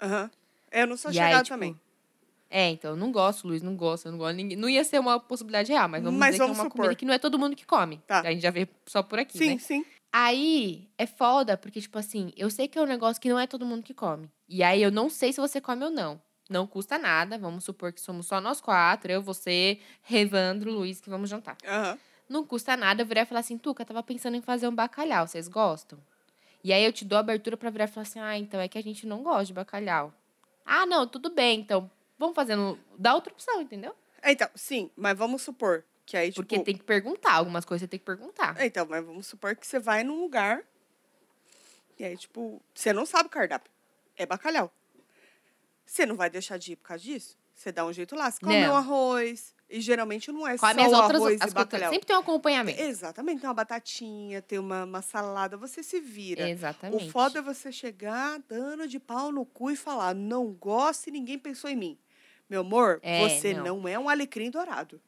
[0.00, 0.30] Aham.
[0.72, 1.78] Eu não sou E aí, chegada tipo, também.
[2.50, 4.36] É, então, eu não gosto, Luiz, não gosto, eu não gosto.
[4.36, 6.70] Ninguém, não ia ser uma possibilidade real, mas vamos Mas dizer vamos que é uma
[6.70, 6.76] supor.
[6.84, 7.98] comida que não é todo mundo que come.
[8.06, 8.20] Tá.
[8.20, 9.58] A gente já vê só por aqui, Sim, né?
[9.58, 9.84] sim.
[10.12, 13.48] Aí é foda, porque, tipo assim, eu sei que é um negócio que não é
[13.48, 14.30] todo mundo que come.
[14.48, 16.20] E aí eu não sei se você come ou não.
[16.48, 21.10] Não custa nada, vamos supor que somos só nós quatro, eu, você, Revandro, Luiz, que
[21.10, 21.56] vamos jantar.
[21.66, 21.98] Aham.
[22.28, 25.26] Não custa nada eu virar e falar assim, Tuca, tava pensando em fazer um bacalhau,
[25.26, 25.98] vocês gostam?
[26.62, 28.68] E aí eu te dou a abertura pra virar e falar assim, ah, então é
[28.68, 30.14] que a gente não gosta de bacalhau.
[30.64, 33.94] Ah, não, tudo bem, então vamos fazendo, dá outra opção, entendeu?
[34.22, 36.42] É, Então, sim, mas vamos supor que aí, tipo...
[36.42, 38.60] Porque tem que perguntar, algumas coisas você tem que perguntar.
[38.60, 40.64] É, Então, mas vamos supor que você vai num lugar
[41.98, 43.70] e aí, tipo, você não sabe o cardápio.
[44.16, 44.72] É bacalhau.
[45.84, 47.36] Você não vai deixar de ir por causa disso?
[47.54, 48.30] Você dá um jeito lá.
[48.30, 49.54] Você come um arroz.
[49.70, 51.90] E geralmente não é Come só as o outras, arroz as e bacalhau.
[51.90, 52.80] sempre tem um acompanhamento.
[52.80, 53.40] Exatamente.
[53.40, 55.56] Tem uma batatinha, tem uma, uma salada.
[55.56, 56.48] Você se vira.
[56.48, 57.06] Exatamente.
[57.08, 61.10] O foda é você chegar dando de pau no cu e falar, não gosto e
[61.10, 61.98] ninguém pensou em mim.
[62.48, 63.78] Meu amor, É, você não.
[63.78, 63.88] não.
[63.88, 65.00] é um alecrim dourado.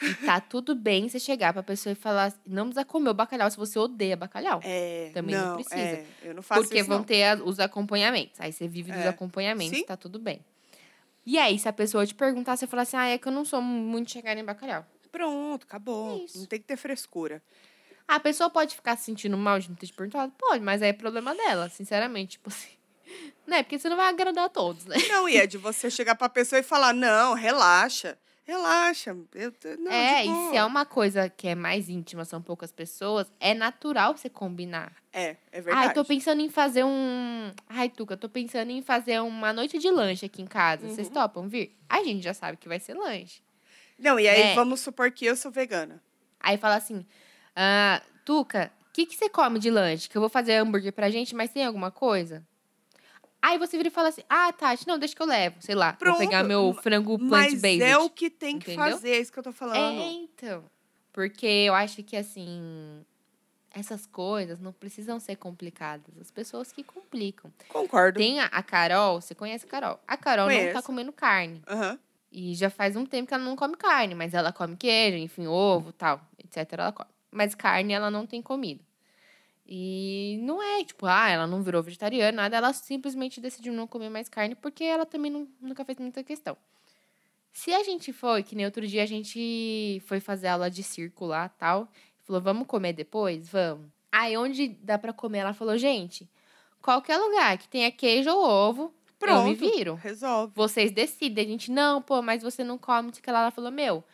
[0.00, 3.48] E tá tudo bem você chegar pra pessoa e falar, não precisa comer o bacalhau
[3.50, 4.60] se você odeia bacalhau.
[4.64, 5.76] É, Também não não, precisa.
[5.80, 7.04] é, eu não faço Porque isso, vão não.
[7.04, 8.40] ter os acompanhamentos.
[8.40, 9.08] Aí você vive dos É.
[9.08, 9.84] acompanhamentos, Sim.
[9.84, 10.44] tá tudo bem.
[11.24, 13.44] E aí, se a pessoa te perguntar, você falar assim, ah, é que eu não
[13.44, 14.84] sou muito chegada em bacalhau.
[15.12, 16.18] Pronto, acabou.
[16.20, 16.38] É isso.
[16.38, 17.40] Não tem que ter frescura.
[18.08, 20.32] A pessoa pode ficar se sentindo mal de não ter te perguntado?
[20.36, 22.32] Pode, mas aí é problema dela, sinceramente.
[22.32, 22.70] Tipo assim.
[23.46, 23.62] Né?
[23.64, 24.96] Porque você não vai agradar a todos, né?
[25.08, 29.16] Não, e é de você chegar pra pessoa e falar, não, relaxa, relaxa.
[29.34, 33.26] Eu, não, é, e se é uma coisa que é mais íntima, são poucas pessoas,
[33.40, 34.92] é natural você combinar.
[35.12, 35.88] É, é verdade.
[35.88, 37.52] Ai, tô pensando em fazer um.
[37.68, 40.88] Ai, Tuca, tô pensando em fazer uma noite de lanche aqui em casa.
[40.88, 41.12] Vocês Uhum.
[41.12, 41.76] topam vir?
[41.88, 43.42] A gente já sabe que vai ser lanche.
[43.98, 44.54] Não, e aí É.
[44.54, 46.00] vamos supor que eu sou vegana.
[46.40, 47.04] Aí fala assim:
[47.56, 50.08] ah, Tuca, o que, que você come de lanche?
[50.08, 52.46] Que eu vou fazer hambúrguer pra gente, mas tem alguma coisa?
[53.42, 55.56] Aí você vira e fala assim: ah, Tati, não, deixa que eu levo.
[55.60, 57.82] Sei lá, Pronto, vou pegar meu frango Mas plant-based.
[57.82, 58.94] é o que tem que entendeu?
[58.94, 60.00] fazer, é isso que eu tô falando.
[60.00, 60.64] É, então.
[61.12, 63.04] Porque eu acho que, assim,
[63.70, 66.16] essas coisas não precisam ser complicadas.
[66.20, 67.52] As pessoas que complicam.
[67.68, 68.18] Concordo.
[68.18, 69.98] Tem a, a Carol, você conhece a Carol?
[70.06, 71.62] A Carol não tá comendo carne.
[71.68, 71.98] Aham.
[72.30, 75.46] E já faz um tempo que ela não come carne, mas ela come queijo, enfim,
[75.46, 76.72] ovo, tal, etc.
[76.72, 77.10] Ela come.
[77.30, 78.82] Mas carne ela não tem comido.
[79.74, 82.58] E não é, tipo, ah, ela não virou vegetariana, nada.
[82.58, 86.54] Ela simplesmente decidiu não comer mais carne porque ela também não- nunca fez muita questão.
[87.50, 91.24] Se a gente foi, que nem outro dia a gente foi fazer aula de circo
[91.24, 91.88] lá, tal,
[92.24, 93.48] falou, vamos comer depois?
[93.48, 93.86] Vamos.
[94.10, 96.28] Aí onde dá pra comer, ela falou, gente,
[96.82, 99.38] qualquer lugar que tenha queijo ou ovo, Pronto.
[99.40, 100.52] eu me viro Resolve.
[100.54, 101.46] vocês decidem.
[101.46, 103.40] A gente, não, pô, mas você não come, não sei o que lá.
[103.40, 104.04] Ela falou, meu,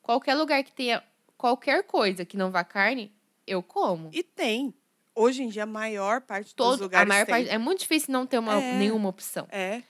[0.00, 1.02] Qualquer lugar que tenha
[1.36, 3.12] qualquer coisa que não vá carne,
[3.46, 4.10] eu como.
[4.12, 4.74] E tem.
[5.14, 7.34] Hoje em dia, a maior parte dos Todo, lugares a maior tem.
[7.34, 8.78] parte, é muito difícil não ter uma, É.
[8.78, 9.46] nenhuma opção.
[9.50, 9.82] É,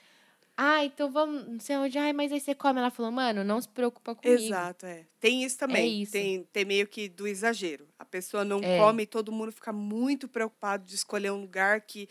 [0.55, 1.97] Ah, então vamos, não sei onde.
[1.97, 2.79] Ai, mas aí você come.
[2.79, 4.39] Ela falou, mano, não se preocupa comigo.
[4.39, 5.03] exato, é.
[5.19, 6.03] Tem isso também.
[6.03, 6.11] isso.
[6.11, 7.87] Tem, tem meio que do exagero.
[7.97, 8.77] A pessoa não É.
[8.77, 12.07] come e todo mundo fica muito preocupado de escolher um lugar que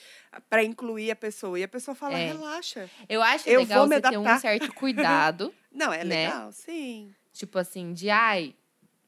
[0.50, 1.56] para incluir a pessoa.
[1.56, 2.32] E a pessoa fala, É.
[2.32, 2.90] relaxa.
[3.08, 5.54] Eu acho Eu legal você ter um certo cuidado.
[5.70, 6.24] Não, é Né?
[6.26, 7.14] legal, sim.
[7.32, 8.56] tipo assim, de ai,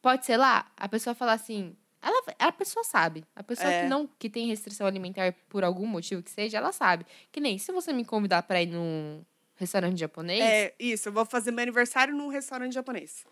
[0.00, 0.70] pode ser lá?
[0.76, 1.76] A pessoa fala assim.
[2.04, 3.24] Ela, a pessoa sabe.
[3.34, 3.82] A pessoa É.
[3.82, 7.06] que não que tem restrição alimentar por algum motivo que seja, ela sabe.
[7.32, 9.24] Que nem se você me convidar pra ir num
[9.56, 13.24] restaurante japonês, É isso, eu vou fazer meu aniversário num restaurante japonês.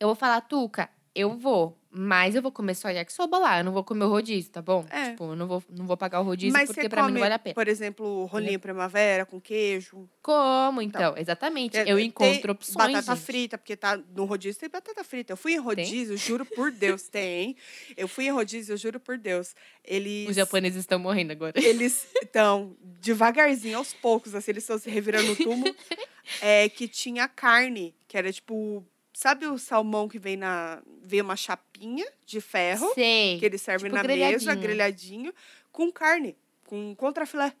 [0.00, 3.72] eu vou falar, Tuca, eu vou, mas eu vou comer só yakisoba lá, eu não
[3.72, 4.84] vou comer o rodízio, tá bom?
[4.90, 5.10] É.
[5.10, 7.20] Tipo, eu não vou, não vou pagar o rodízio Mas porque pra mim não come,
[7.20, 7.54] vale a pena.
[7.54, 10.08] por exemplo, rolinho primavera com queijo.
[10.20, 11.14] Como, então?
[11.16, 11.76] Exatamente.
[11.78, 13.24] É, eu tem encontro opções, Batata gente.
[13.24, 15.32] frita, porque tá no rodízio tem batata frita.
[15.32, 17.56] Eu fui em rodízio, juro por Deus, tem.
[17.96, 19.54] Eu fui em rodízio, eu juro por Deus.
[19.82, 20.28] Eles.
[20.28, 21.52] Os japoneses estão morrendo agora.
[21.56, 25.74] Eles estão devagarzinho, aos poucos, assim, eles estão se revirando no túmulo.
[26.42, 28.84] é, que tinha carne, que era tipo.
[29.18, 30.82] Sabe o salmão que vem na.
[31.00, 33.38] Vem uma chapinha de ferro, Sei.
[33.38, 34.60] que ele serve tipo na mesa, grelhadinho.
[34.60, 35.34] grelhadinho,
[35.72, 36.36] com carne,
[36.66, 37.54] com contrafilé.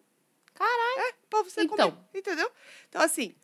[0.52, 0.98] Caralho.
[1.08, 1.90] É, pra você Então.
[1.90, 2.50] comer, entendeu?
[2.90, 3.34] Então, assim,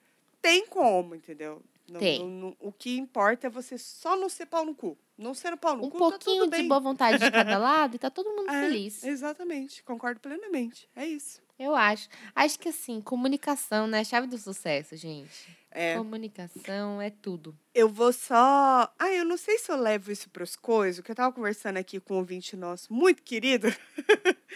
[0.42, 1.62] tem como, entendeu?
[1.90, 2.18] Não- Tem.
[2.18, 4.98] não- não- o que importa é você só não ser pau no cu.
[5.16, 7.98] Não ser pau no Um cu, pouquinho tá de boa vontade de cada lado e
[7.98, 9.02] tá todo mundo É, feliz.
[9.04, 10.86] Exatamente, concordo plenamente.
[10.94, 11.40] É isso.
[11.62, 12.08] Eu acho.
[12.34, 14.00] Acho que assim, comunicação, né?
[14.00, 15.56] A chave do sucesso, gente.
[15.70, 17.56] É, Comunicação é tudo.
[17.74, 18.92] eu vou só.
[18.98, 21.98] Ah, eu não sei se eu levo isso pros coisas, que eu tava conversando aqui
[21.98, 23.68] com um ouvinte nosso, muito querido,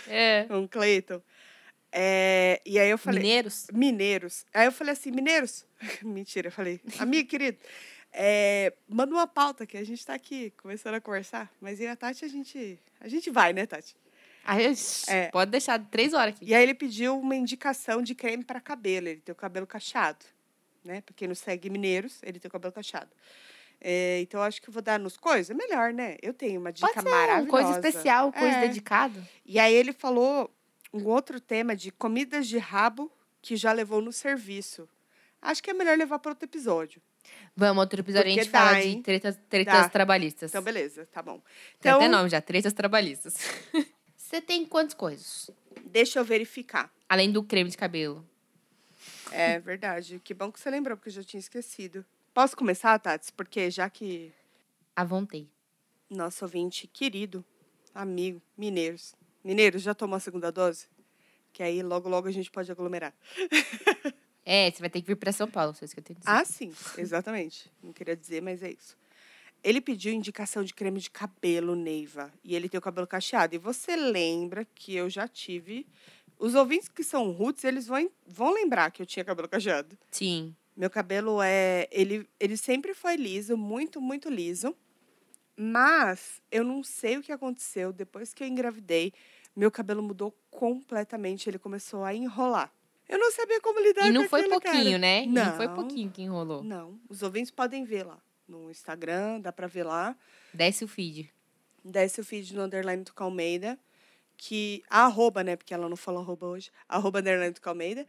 [0.09, 0.45] É.
[0.49, 1.23] com o Cleiton.
[1.91, 3.21] É, e aí eu falei.
[3.23, 3.67] Mineiros?
[3.73, 4.45] Mineiros.
[4.53, 5.65] Aí eu falei assim, mineiros.
[6.03, 7.57] Mentira, eu falei, amigo querido,
[8.13, 11.51] é, manda uma pauta que a gente tá aqui começando a conversar.
[11.61, 13.97] Mas e a Tati, a gente, a gente vai, né, Tati?
[14.47, 14.75] Aí,
[15.09, 15.29] É.
[15.29, 16.45] Pode deixar três horas aqui.
[16.47, 19.09] E aí ele pediu uma indicação de creme para cabelo.
[19.09, 20.25] Ele tem o cabelo cacheado,
[20.85, 21.01] né?
[21.01, 23.11] Pra quem não segue mineiros, ele tem o cabelo cacheado.
[23.81, 25.51] É, então, acho que eu vou dar nos coisas.
[25.51, 26.17] É melhor, né?
[26.23, 27.51] Eu tenho uma dica Pode ser maravilhosa.
[27.51, 28.61] coisa especial, coisa É.
[28.69, 29.23] dedicada.
[29.45, 30.51] E aí ele falou
[30.95, 34.89] um outro tema de comidas de rabo que já levou no serviço.
[35.43, 37.03] Acho que é melhor levar para outro episódio.
[37.55, 39.03] Vamos, outro episódio a Porque gente fala dá, de hein?
[39.03, 39.89] tretas, tretas Dá.
[39.89, 40.51] trabalhistas.
[40.51, 41.39] Então, beleza, tá bom.
[41.39, 41.43] Tem
[41.81, 43.35] Então, até nome já, tretas trabalhistas.
[44.27, 45.51] Você tem quantas coisas?
[45.85, 46.93] deixa eu verificar.
[47.09, 48.29] Além do creme de cabelo.
[49.31, 50.21] É verdade.
[50.23, 52.05] Que bom que você lembrou, porque eu já tinha esquecido.
[52.35, 53.33] Posso começar, Tati?
[53.33, 54.33] Porque já que
[54.97, 55.49] À vontade.
[56.11, 57.45] nosso ouvinte querido,
[57.95, 59.15] amigo, mineiros.
[59.45, 60.89] Mineiros, já tomou a segunda dose?
[61.53, 63.15] Que aí logo, logo a gente pode aglomerar.
[64.49, 66.25] É, você vai ter que vir pra São Paulo, foi isso que eu tenho que
[66.25, 66.39] dizer.
[66.39, 67.69] Ah, sim, exatamente.
[67.83, 68.97] Não queria dizer, mas é isso.
[69.63, 72.33] Ele pediu indicação de creme de cabelo, Neiva.
[72.45, 73.55] E ele tem o cabelo cacheado.
[73.55, 75.87] E você lembra que eu já tive.
[76.39, 79.97] Os ouvintes que são roots, eles vão, vão lembrar que eu tinha cabelo cacheado.
[80.11, 80.55] Sim.
[80.77, 81.89] Meu cabelo é.
[81.91, 84.77] Ele, ele sempre foi liso, muito, muito liso.
[85.57, 87.93] Mas eu não sei o que aconteceu.
[87.93, 89.13] Depois que eu engravidei,
[89.55, 91.49] meu cabelo mudou completamente.
[91.49, 92.71] Ele começou a enrolar.
[93.09, 94.99] Eu não sabia como lidar E não com foi aquilo, pouquinho, cara.
[94.99, 95.27] né?
[95.27, 96.63] Não, não foi pouquinho que enrolou.
[96.63, 96.99] Não.
[97.09, 98.19] Os ouvintes podem ver lá.
[98.49, 100.17] No Instagram, dá pra ver lá.
[100.53, 101.33] Desce o feed.
[101.85, 103.79] Desce o feed no underline do Calmeida.
[104.37, 104.83] Que.
[104.89, 105.57] A arroba, né?
[105.57, 106.71] Porque ela não falou arroba hoje.
[106.89, 108.07] Arroba underline do Calmeida.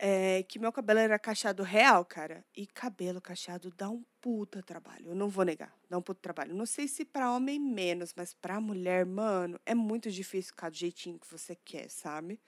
[0.00, 2.44] É, que meu cabelo era cacheado real, cara.
[2.56, 5.08] E cabelo cacheado dá um puta trabalho.
[5.08, 5.74] Eu não vou negar.
[5.90, 6.54] Dá um puta trabalho.
[6.54, 10.76] Não sei se pra homem menos, mas pra mulher, mano, é muito difícil ficar do
[10.76, 12.38] jeitinho que você quer, sabe?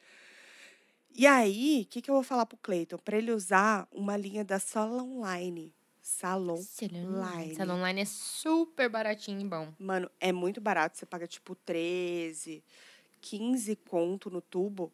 [1.12, 2.98] E aí, o que, que eu vou falar pro Cleiton?
[2.98, 5.74] Pra ele usar uma linha da Sola Online.
[6.02, 6.60] Salon
[6.92, 7.54] Line.
[7.54, 9.72] Salon online é super baratinho e bom.
[9.78, 10.98] Mano, é muito barato.
[10.98, 12.64] Você paga tipo 13,
[13.20, 14.92] 15 conto no tubo.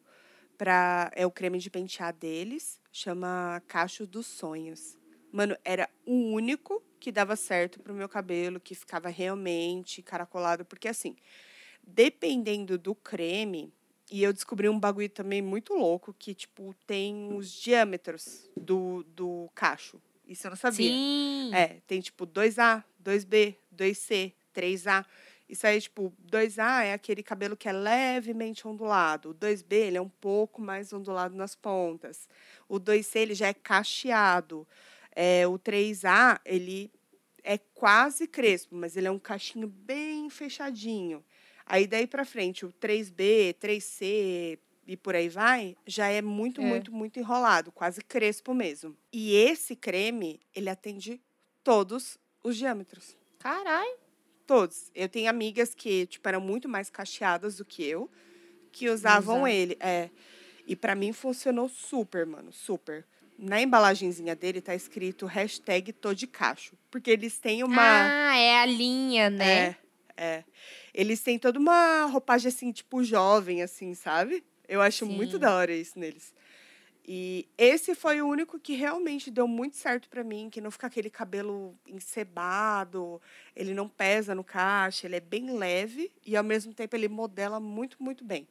[0.57, 2.79] Pra, é o creme de pentear deles.
[2.91, 4.97] Chama Cacho dos Sonhos.
[5.31, 10.65] Mano, era o único que dava certo pro meu cabelo, que ficava realmente caracolado.
[10.65, 11.15] Porque assim,
[11.83, 13.73] dependendo do creme.
[14.09, 19.49] E eu descobri um bagulho também muito louco, que, tipo, tem os diâmetros do, do
[19.53, 20.01] cacho.
[20.27, 20.89] Isso eu não sabia.
[20.89, 21.51] Sim.
[21.53, 25.05] É, tem tipo 2A, 2B, 2C, 3A.
[25.47, 29.29] Isso aí, tipo, 2A é aquele cabelo que é levemente ondulado.
[29.29, 32.27] O 2B, ele é um pouco mais ondulado nas pontas.
[32.67, 34.67] O 2C, ele já é cacheado.
[35.15, 36.91] É, o 3A, ele
[37.43, 41.23] é quase crespo, mas ele é um cachinho bem fechadinho.
[41.65, 46.65] Aí, daí pra frente, o 3B, 3C e por aí vai, já é muito, É.
[46.65, 48.95] muito, muito enrolado, quase crespo mesmo.
[49.11, 51.21] E esse creme, ele atende
[51.63, 53.17] todos os diâmetros.
[53.39, 53.97] Caralho.
[54.45, 54.89] Todos.
[54.95, 58.09] Eu tenho amigas que, tipo, eram muito mais cacheadas do que eu,
[58.71, 59.51] que usavam Usava.
[59.51, 59.75] ele.
[59.79, 60.09] É.
[60.65, 63.05] E pra mim funcionou super, mano, super.
[63.37, 66.77] Na embalagenzinha dele tá escrito hashtag tô de cacho.
[66.89, 67.81] Porque eles têm uma.
[67.81, 69.67] Ah, é a linha, né?
[69.67, 69.75] É,
[70.17, 70.43] é.
[70.93, 74.43] Eles têm toda uma roupagem assim, tipo, jovem, assim, sabe?
[74.67, 75.39] Eu acho muito Sim.
[75.39, 76.33] da hora isso neles.
[77.09, 80.87] E esse foi o único que realmente deu muito certo pra mim, que não fica
[80.87, 83.21] aquele cabelo encebado,
[83.55, 87.59] ele não pesa no caixa, ele é bem leve e ao mesmo tempo ele modela
[87.59, 88.45] muito, muito bem.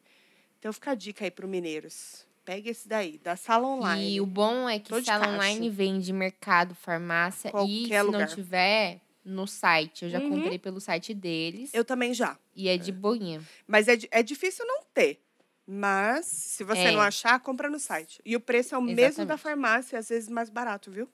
[0.59, 2.25] Então fica a dica aí pro Mineiros.
[2.47, 4.15] Pegue esse daí, da Sala Online.
[4.15, 7.49] E o bom é que Tô sala online vende mercado, farmácia.
[7.49, 8.21] e Qualquer se lugar.
[8.29, 10.05] não tiver, no site.
[10.05, 10.31] Eu já Uhum.
[10.31, 11.75] comprei pelo site deles.
[11.75, 12.39] Eu também já.
[12.55, 13.43] E é de boinha.
[13.67, 15.21] Mas é, é difícil não ter.
[15.67, 16.93] Mas, se você É.
[16.93, 18.21] não achar, compra no site.
[18.25, 19.41] E o preço é o mesmo da Exatamente.
[19.43, 21.09] farmácia, às vezes mais barato, viu?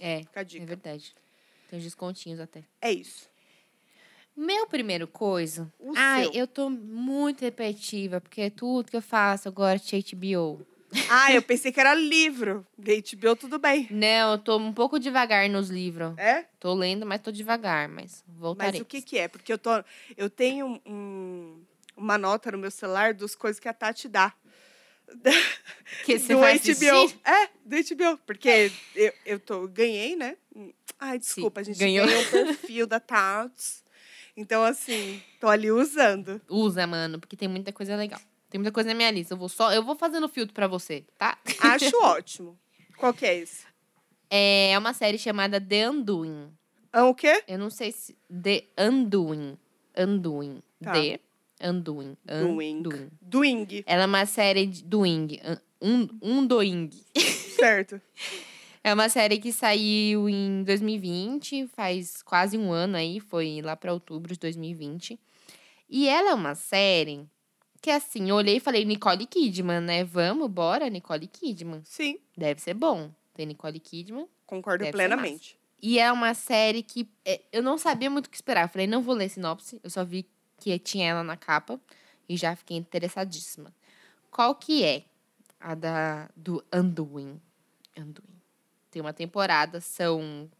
[0.00, 0.66] É, Fica a é dica.
[0.66, 1.14] verdade.
[1.68, 2.62] Tem descontinhos até.
[2.80, 3.28] É isso.
[4.36, 5.72] Meu primeiro coisa.
[5.78, 6.32] O Ai, seu.
[6.34, 10.64] eu tô muito repetitiva, porque tudo que eu faço agora é HBO.
[11.10, 12.64] Ah, eu pensei que era livro.
[12.78, 13.88] HBO, tudo bem.
[13.90, 16.16] Não, eu tô um pouco devagar nos livros.
[16.16, 16.44] É?
[16.60, 18.72] Tô lendo, mas tô devagar, mas voltarei.
[18.72, 19.26] Mas o que que é?
[19.28, 19.70] Porque eu, tô,
[20.16, 21.60] eu tenho um-
[21.96, 24.32] uma nota no meu celular dos coisas que a Tati dá.
[26.04, 26.70] que você do vai HBO.
[26.70, 27.20] assistir?
[27.24, 28.18] É, do HBO.
[28.26, 30.36] Porque eu, eu tô, ganhei, né?
[30.98, 32.06] Ai, desculpa, a gente ganhou.
[32.06, 33.84] ganhou o perfil da Tati.
[34.36, 36.40] Então, assim, tô ali usando.
[36.48, 38.20] Usa, mano, porque tem muita coisa legal.
[38.50, 39.34] Tem muita coisa na minha lista.
[39.34, 41.38] Eu vou só, eu vou fazendo filtro pra você, tá?
[41.60, 42.58] Acho ótimo.
[42.98, 43.64] Qual que é esse?
[44.30, 46.52] É uma série chamada The Undoing.
[46.92, 47.42] Ah, o quê?
[47.46, 49.58] Eu não sei se The Undoing.
[49.96, 50.62] Undoing.
[50.82, 50.92] Tá.
[50.92, 51.20] The
[51.60, 52.16] Undoing.
[52.24, 52.76] Doing.
[52.78, 53.10] Undoing.
[53.20, 55.40] Doing, Ela é uma série de doing.
[55.80, 56.90] Um, um doing.
[57.56, 58.00] certo.
[58.84, 63.92] É uma série que saiu em 2020, faz quase um ano aí, foi lá pra
[63.92, 65.18] outubro de 2020.
[65.88, 67.26] E ela é uma série
[67.82, 70.04] que, assim, eu olhei e falei, Nicole Kidman, né?
[70.04, 71.80] Vamos, bora, Nicole Kidman.
[71.84, 73.10] Sim, Deve ser bom.
[73.34, 74.26] Tem Nicole Kidman.
[74.46, 75.58] concordo plenamente.
[75.82, 78.68] E é uma série que é, eu não sabia muito o que esperar.
[78.68, 79.78] Falei, não vou ler sinopse.
[79.82, 80.26] Eu só vi
[80.58, 81.80] que tinha ela na capa
[82.28, 83.72] e já fiquei interessadíssima.
[84.30, 85.04] Qual que é
[85.60, 87.40] a da do Anduin?
[87.96, 88.36] Anduin.
[88.90, 90.50] Tem uma temporada, são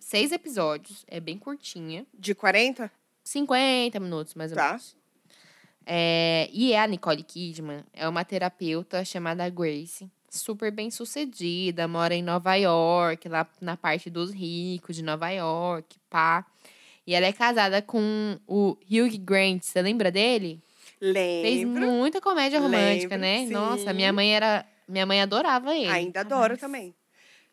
[0.00, 2.06] seis episódios, é bem curtinha.
[2.12, 2.90] De 40?
[3.24, 4.68] 50 minutos, mais ou Tá.
[4.68, 4.96] menos.
[5.86, 12.14] É, e é a Nicole Kidman, é uma terapeuta chamada Grace, super bem sucedida, mora
[12.14, 16.46] em Nova York, lá na parte dos ricos de Nova York, pá.
[17.06, 20.60] E ela é casada com o Hugh Grant, você lembra dele?
[20.98, 21.86] Fez Lembro.
[21.86, 23.46] muita comédia romântica, Lembro, né?
[23.46, 23.92] Nossa, sim.
[23.92, 24.64] minha mãe era.
[24.88, 25.88] Minha mãe adorava ele.
[25.88, 26.94] Ainda adoro também.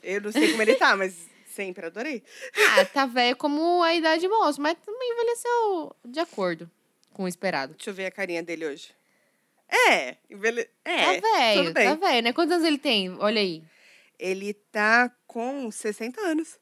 [0.02, 2.24] Eu não sei como ele tá, mas sempre adorei.
[2.56, 6.70] Ah, tá velho como a idade moça, mas também envelheceu de acordo
[7.14, 7.74] com o esperado.
[7.74, 8.92] Deixa eu ver a carinha dele hoje.
[9.70, 10.68] É, envelhe...
[10.84, 11.20] é.
[11.20, 11.86] tá velho, bem.
[11.86, 12.34] tá velho, né?
[12.34, 13.10] Quantos anos ele tem?
[13.20, 13.64] Olha aí.
[14.20, 16.60] Ele tá com 60 anos.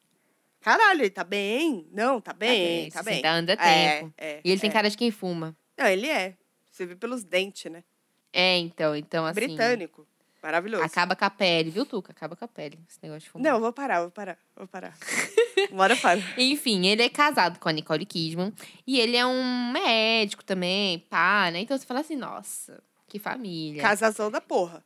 [0.62, 1.88] Caralho, ele tá bem.
[1.91, 3.16] Não, tá bem, tá bem.
[3.16, 4.14] 60 anos é É, tempo.
[4.18, 4.74] é, E ele tem é.
[4.74, 5.55] cara de quem fuma.
[5.78, 6.36] Não, ele é.
[6.72, 7.84] Você vê pelos dentes, né?
[8.32, 9.36] É, então, então assim.
[9.36, 10.07] Britânico.
[10.41, 10.84] Maravilhoso.
[10.84, 12.12] Acaba com a pele, viu, Tuca?
[12.14, 13.51] Acaba com a pele, esse negócio de fumar.
[13.51, 14.97] Não, vou parar, vou parar, vou parar.
[15.70, 16.22] Eu paro.
[16.38, 18.53] Enfim, ele é casado com a Nicole Kidman.
[18.88, 21.60] E ele é um médico também, pá, né?
[21.60, 23.82] Então você fala assim, nossa, que família.
[23.82, 24.84] Casazão da porra.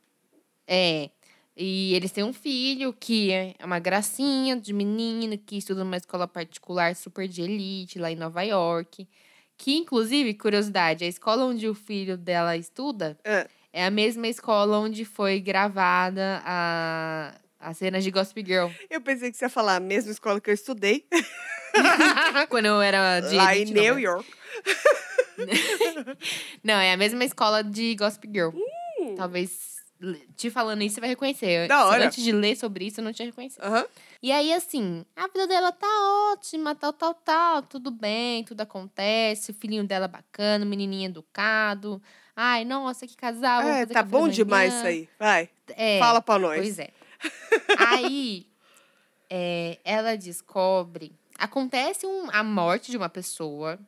[0.66, 1.10] É.
[1.56, 6.26] E eles têm um filho que é uma gracinha de menino que estuda numa escola
[6.26, 9.06] particular super de elite lá em Nova York.
[9.56, 13.46] Que, inclusive, curiosidade, a escola onde o filho dela estuda Ah.
[13.72, 18.68] é a mesma escola onde foi gravada a, as cenas de Gossip Girl.
[18.90, 21.06] Eu pensei que você ia falar a mesma escola que eu estudei,
[22.48, 24.28] Quando eu era de lá em elite, New não, York.
[26.62, 28.50] Não, é a mesma escola de Gossip Girl.
[29.00, 29.14] Hum.
[29.16, 29.73] Talvez,
[30.36, 31.68] te falando isso, você vai reconhecer.
[31.68, 32.06] Da hora.
[32.06, 33.62] Antes de ler sobre isso, eu não tinha reconhecido.
[33.62, 33.86] Aham.
[34.22, 35.86] E aí, assim, a vida dela tá
[36.32, 42.00] ótima, tal, tal, tal, tudo bem, tudo acontece, o filhinho dela bacana, o menininho educado.
[42.36, 43.62] Ai, nossa, que casal.
[43.62, 45.08] É, tá bom demais isso aí.
[45.18, 46.58] Vai, É, fala pra nós.
[46.58, 46.90] Pois é.
[47.78, 48.46] aí,
[49.30, 51.12] é, ela descobre.
[51.38, 53.78] Acontece um- a morte de uma pessoa,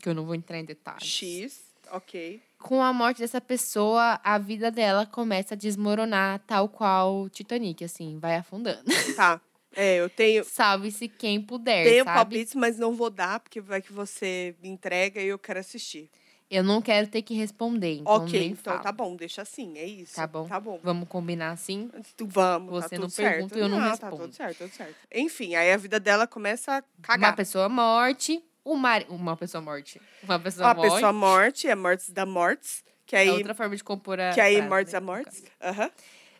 [0.00, 1.06] que eu não vou entrar em detalhes.
[1.06, 2.42] X, ok.
[2.58, 7.82] Com a morte dessa pessoa, a vida dela começa a desmoronar, tal qual o Titanic,
[7.84, 8.84] assim, vai afundando.
[9.16, 9.40] Tá.
[9.74, 12.16] É, eu tenho, Salve-se quem puder, tenho sabe?
[12.16, 16.10] palpites, mas não vou dar, porque vai que você me entrega e eu quero assistir.
[16.50, 18.82] Eu não quero ter que responder, então ok, então falo.
[18.82, 20.16] tá bom, deixa assim, é isso.
[20.16, 20.48] Tá bom.
[20.48, 20.80] Tá bom.
[20.82, 21.88] Vamos combinar assim?
[22.20, 23.32] Vamos, Você tá não certo.
[23.36, 24.16] pergunta e eu não Tá respondo.
[24.16, 24.96] tudo certo, tudo certo.
[25.14, 27.36] Enfim, aí a vida dela começa a Uma cagar.
[27.36, 29.04] pessoa morte, o mar...
[29.08, 30.00] uma pessoa morte.
[30.22, 30.92] Uma pessoa Uma morte.
[30.92, 34.40] pessoa morte, é mortes da mortes, que aí, é outra forma de compor a que
[34.40, 35.44] aí mortes né, a no mortes.
[35.60, 35.90] Aham.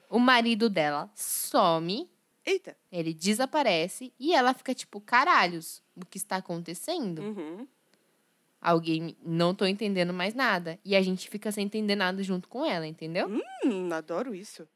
[0.08, 2.10] O marido dela some,
[2.44, 2.76] Eita.
[2.90, 7.22] ele desaparece e ela fica tipo, caralhos, o que está acontecendo?
[7.22, 7.66] Uhum.
[8.60, 10.78] Alguém, não tô entendendo mais nada.
[10.84, 13.26] E a gente fica sem entender nada junto com ela, entendeu?
[13.64, 14.68] Hum, adoro isso.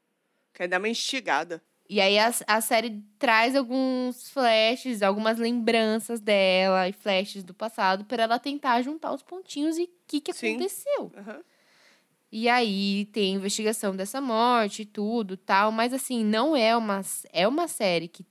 [0.53, 1.61] Quer dar uma instigada.
[1.87, 8.05] E aí a, a série traz alguns flashes, algumas lembranças dela e flashes do passado
[8.05, 10.53] para ela tentar juntar os pontinhos e o que, que Sim.
[10.55, 11.11] aconteceu.
[11.15, 11.41] Aham.
[12.31, 17.47] E aí tem investigação dessa morte e tudo, tal, mas assim, não é uma é
[17.47, 18.25] uma série que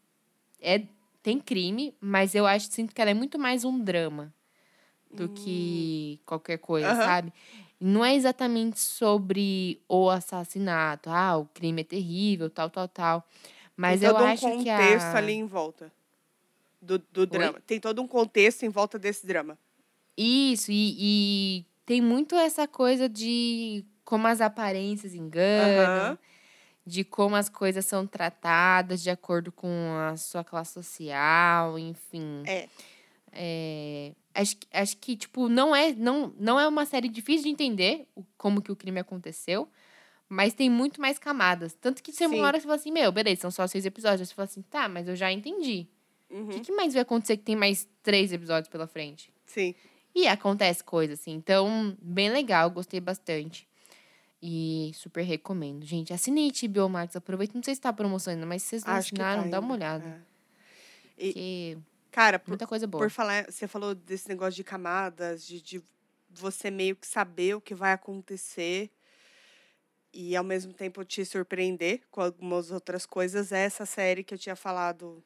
[0.61, 0.83] é
[1.23, 4.35] tem crime, mas eu acho sinto que ela é muito mais um drama
[5.11, 6.93] do que qualquer coisa, Hum.
[6.93, 7.05] Aham.
[7.07, 7.33] sabe?
[7.81, 13.29] Não é exatamente sobre o assassinato, ah, o crime é terrível, tal, tal, tal.
[13.77, 15.19] Mas Tem eu todo um acho que contexto a...
[15.19, 15.93] ali em volta
[16.81, 17.61] do, do drama.
[17.67, 19.59] Tem todo um contexto em volta desse drama.
[20.17, 26.19] Isso, e, e tem muito essa coisa de como as aparências enganam, Aham.
[26.87, 29.69] de como as coisas são tratadas de acordo com
[30.09, 32.43] a sua classe social, enfim.
[32.47, 32.69] É.
[33.33, 37.51] É, acho, que- acho que, tipo, não é, não, não é uma série difícil de
[37.51, 39.69] entender o- como que o crime aconteceu,
[40.29, 41.75] mas tem muito mais camadas.
[41.75, 42.35] Tanto que você Sim.
[42.37, 44.29] uma hora você fala assim, meu, beleza, são só seis episódios.
[44.29, 45.87] Você fala assim, tá, mas eu já entendi.
[46.31, 46.49] O Uhum.
[46.49, 49.33] que, que mais vai acontecer que tem mais três episódios pela frente?
[49.47, 49.75] Sim.
[50.15, 51.33] E acontece coisa assim.
[51.33, 53.69] Então, bem legal, gostei bastante.
[54.43, 55.85] E super recomendo.
[55.87, 57.55] Gente, assinei HBO Max, aproveita.
[57.55, 59.75] Não sei se tá promoção ainda, mas se vocês não Acho tá assinaram, dá uma
[59.75, 60.23] olhada.
[61.19, 61.27] É.
[61.27, 61.77] E- Porque
[62.15, 63.03] Cara, por, muita coisa boa.
[63.03, 65.83] por falar, você falou desse negócio de camadas, de, de
[66.31, 68.89] você meio que saber o que vai acontecer
[70.13, 73.51] e ao mesmo tempo te surpreender com algumas outras coisas.
[73.51, 75.25] É essa série que eu tinha falado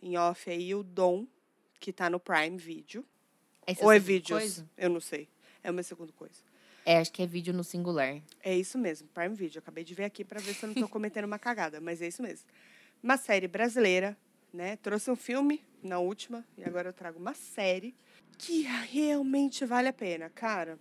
[0.00, 1.26] em off aí, o Dom,
[1.78, 3.04] que tá no Prime Video.
[3.66, 4.40] Essa Ou é segunda vídeos?
[4.40, 4.70] coisa?
[4.78, 5.28] Eu não sei.
[5.62, 6.36] É uma segunda coisa.
[6.86, 8.18] É, acho que é vídeo no singular.
[8.42, 9.58] É isso mesmo, Prime Video.
[9.58, 12.08] Acabei de ver aqui para ver se eu não estou cometendo uma cagada, mas é
[12.08, 12.48] isso mesmo.
[13.02, 14.16] Uma série brasileira,
[14.54, 14.76] né?
[14.76, 17.94] Trouxe um filme na última e agora eu trago uma série
[18.38, 20.78] que realmente vale a pena, cara.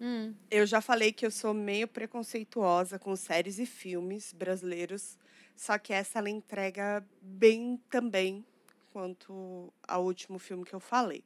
[0.00, 5.18] Hum, Eu já falei que eu sou meio preconceituosa com séries e filmes brasileiros,
[5.56, 8.44] só que essa ela entrega bem também
[8.92, 11.24] quanto ao último filme que eu falei.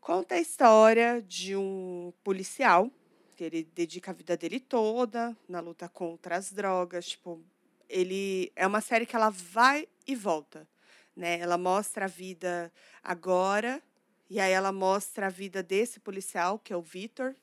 [0.00, 2.90] Conta a história de um policial
[3.36, 7.40] que ele dedica a vida dele toda na luta contra as drogas, tipo,
[7.88, 10.68] ele é uma série que ela vai e volta,
[11.16, 11.38] né?
[11.40, 13.82] Ela mostra a vida agora
[14.30, 17.34] e aí ela mostra a vida desse policial, que é o Vitor,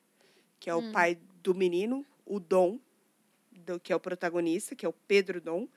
[0.60, 0.92] que é o Hum.
[0.92, 2.80] pai do menino, o Dom,
[3.52, 5.68] do, que é o protagonista, que é o Pedro Dom.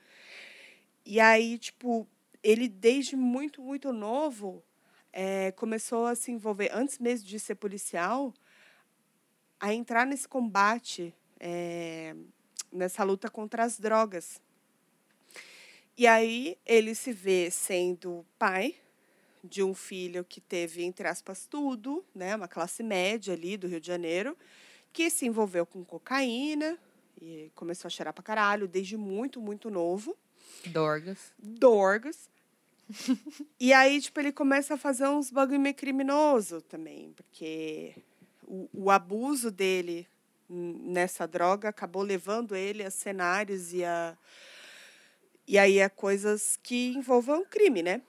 [1.05, 2.07] E aí, tipo,
[2.41, 4.63] ele desde muito, muito novo
[5.11, 8.33] eh, começou a se envolver, antes mesmo de ser policial,
[9.59, 12.15] a entrar nesse combate, eh,
[12.71, 14.41] nessa luta contra as drogas.
[15.97, 18.75] E aí ele se vê sendo pai
[19.43, 22.35] de um filho que teve, entre aspas, tudo, né?
[22.35, 24.37] Uma classe média ali do Rio de Janeiro,
[24.91, 26.79] que se envolveu com cocaína
[27.21, 30.17] e começou a cheirar pra caralho desde muito, muito novo.
[30.65, 31.33] Dorgas.
[31.37, 32.29] Dorgas.
[33.59, 37.95] e aí, tipo, ele começa a fazer uns bagulho meio criminoso também, porque
[38.43, 40.07] o, o abuso dele
[40.49, 44.17] nessa droga acabou levando ele a cenários e a
[45.47, 48.01] e aí a coisas que envolvam crime, né?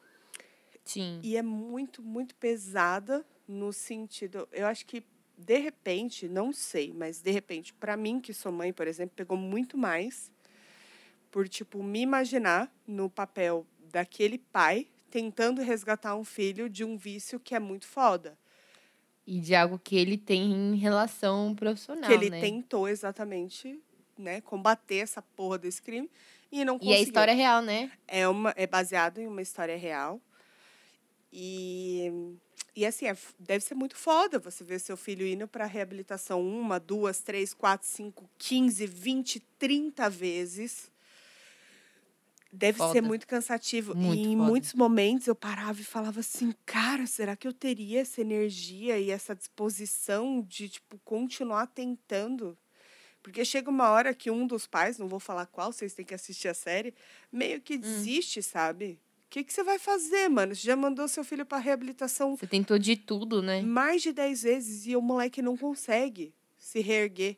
[0.84, 1.18] Sim.
[1.22, 4.48] E é muito, muito pesada no sentido.
[4.52, 5.02] Eu acho que,
[5.36, 9.36] de repente, não sei, mas de repente, para mim, que sou mãe, por exemplo, pegou
[9.36, 10.30] muito mais
[11.30, 17.40] por, tipo, me imaginar no papel daquele pai tentando resgatar um filho de um vício
[17.40, 18.38] que é muito foda.
[19.26, 22.40] E de algo que ele tem em relação profissional, que ele né?
[22.40, 23.80] tentou exatamente
[24.18, 26.10] né, combater essa porra desse crime
[26.60, 27.02] e não E conseguiu.
[27.02, 27.90] história é real, né?
[28.06, 30.20] É, uma, é baseado em uma história real.
[31.32, 32.12] E,
[32.76, 36.78] e assim, é, deve ser muito foda você ver seu filho indo para reabilitação uma,
[36.78, 40.92] duas, três, quatro, cinco, quinze, vinte, trinta vezes.
[42.52, 43.02] Deve ser Foda.
[43.02, 43.96] muito cansativo.
[43.96, 44.48] Muito e em foda.
[44.48, 49.10] muitos momentos eu parava e falava assim, cara, será que eu teria essa energia e
[49.10, 52.56] essa disposição de, tipo, continuar tentando?
[53.24, 56.14] Porque chega uma hora que um dos pais, não vou falar qual, vocês têm que
[56.14, 56.94] assistir a série,
[57.32, 59.00] meio que desiste, sabe?
[59.34, 60.54] que, que você vai fazer, mano?
[60.54, 63.60] Você já mandou seu filho pra reabilitação Você tentou de tudo, né?
[63.62, 67.36] mais de 10 vezes e o moleque não consegue se reerguer,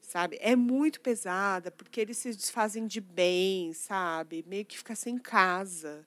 [0.00, 0.38] sabe?
[0.40, 4.42] É muito pesada, porque eles se desfazem de bem, sabe?
[4.48, 6.06] Meio que fica sem casa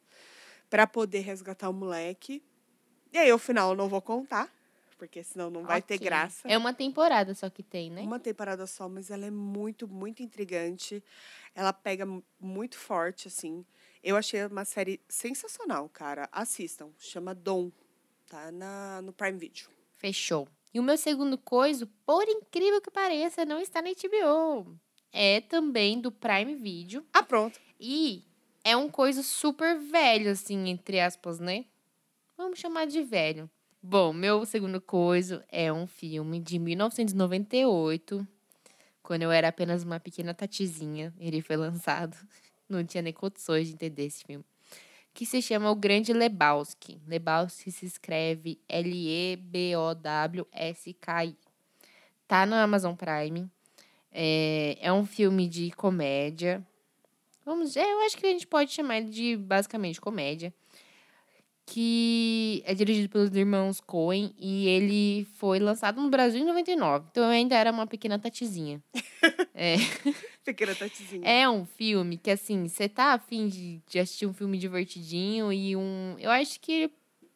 [0.71, 2.41] para poder resgatar o moleque.
[3.13, 4.51] E aí, ao final, eu não vou contar,
[4.97, 6.05] porque senão não vai ter Ok.
[6.05, 6.47] graça.
[6.47, 8.01] É uma temporada só que tem, né?
[8.01, 11.03] Uma temporada só, mas ela é muito, muito intrigante.
[11.53, 13.65] Ela pega mu- muito forte, assim.
[14.03, 16.27] Eu achei uma série sensacional, cara.
[16.31, 16.89] Assistam.
[16.97, 17.71] Chama Dom.
[18.27, 19.69] Tá na, no Prime Video.
[19.95, 20.47] Fechou.
[20.73, 24.77] E o meu segundo coisa, por incrível que pareça, não está na HBO.
[25.11, 27.05] É também do Prime Video.
[27.13, 27.59] Ah, pronto.
[27.79, 28.23] E
[28.63, 31.65] é um coisa super velho, assim, entre aspas, né?
[32.37, 33.49] Vamos chamar de velho.
[33.89, 38.27] Bom, meu segundo coisa é um filme de 1998,
[39.01, 41.13] quando eu era apenas uma pequena tatizinha.
[41.17, 42.17] Ele foi lançado.
[42.67, 44.43] Não tinha nem condições de entender esse filme.
[45.13, 46.99] Que se chama O Grande Lebowski.
[47.07, 49.37] Lebowski se escreve L-E-B-O-W-S-K-I.
[52.27, 53.49] Tá no Amazon Prime.
[54.11, 56.61] É, é um filme de comédia.
[57.45, 60.53] Vamos, é, eu acho que a gente pode chamar ele de basicamente comédia.
[61.69, 67.05] Que é dirigido pelos irmãos Coen e ele foi lançado no Brasil em 99.
[67.11, 68.81] Então eu ainda era uma pequena tatizinha.
[69.53, 69.75] é,
[70.45, 71.27] Pequena Tatizinha.
[71.27, 75.75] é um filme que, assim, você tá afim de, de assistir um filme divertidinho e
[75.75, 76.15] um.
[76.19, 76.89] Eu acho que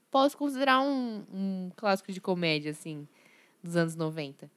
[0.10, 3.06] posso considerar um, um clássico de comédia, assim,
[3.62, 4.50] dos anos 90.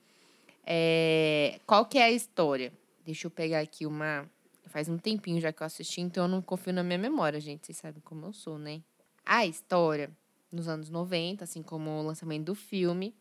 [0.65, 2.73] É, qual que é a história?
[3.05, 4.25] Deixa eu pegar aqui uma.
[4.67, 7.67] Faz um tempinho já que eu assisti, então eu não confio na minha memória, gente.
[7.67, 8.81] Vocês sabem como eu sou, né?
[9.27, 10.11] A história,
[10.51, 13.15] nos anos 90, assim como o lançamento do filme.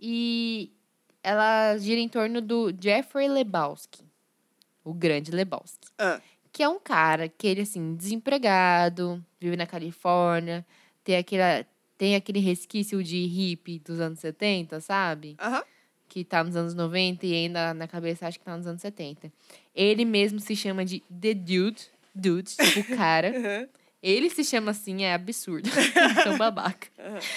[0.00, 0.72] E
[1.22, 4.02] ela gira em torno do Jeffrey Lebowski,
[4.84, 5.88] o grande Lebowski.
[5.98, 6.20] Ah.
[6.52, 10.64] Que é um cara que ele, assim, desempregado, vive na Califórnia,
[11.02, 11.66] tem aquele,
[11.98, 15.36] tem aquele resquício de hippie dos anos 70, sabe?
[15.40, 15.62] Aham.
[16.08, 19.32] que tá nos anos 90 e ainda na cabeça acho que tá nos anos 70.
[19.74, 21.82] Ele mesmo se chama de The Dude,
[22.14, 23.30] Dude, tipo cara.
[23.36, 23.68] Aham.
[24.06, 25.70] Ele se chama assim, é absurdo.
[26.22, 26.88] Tão babaca.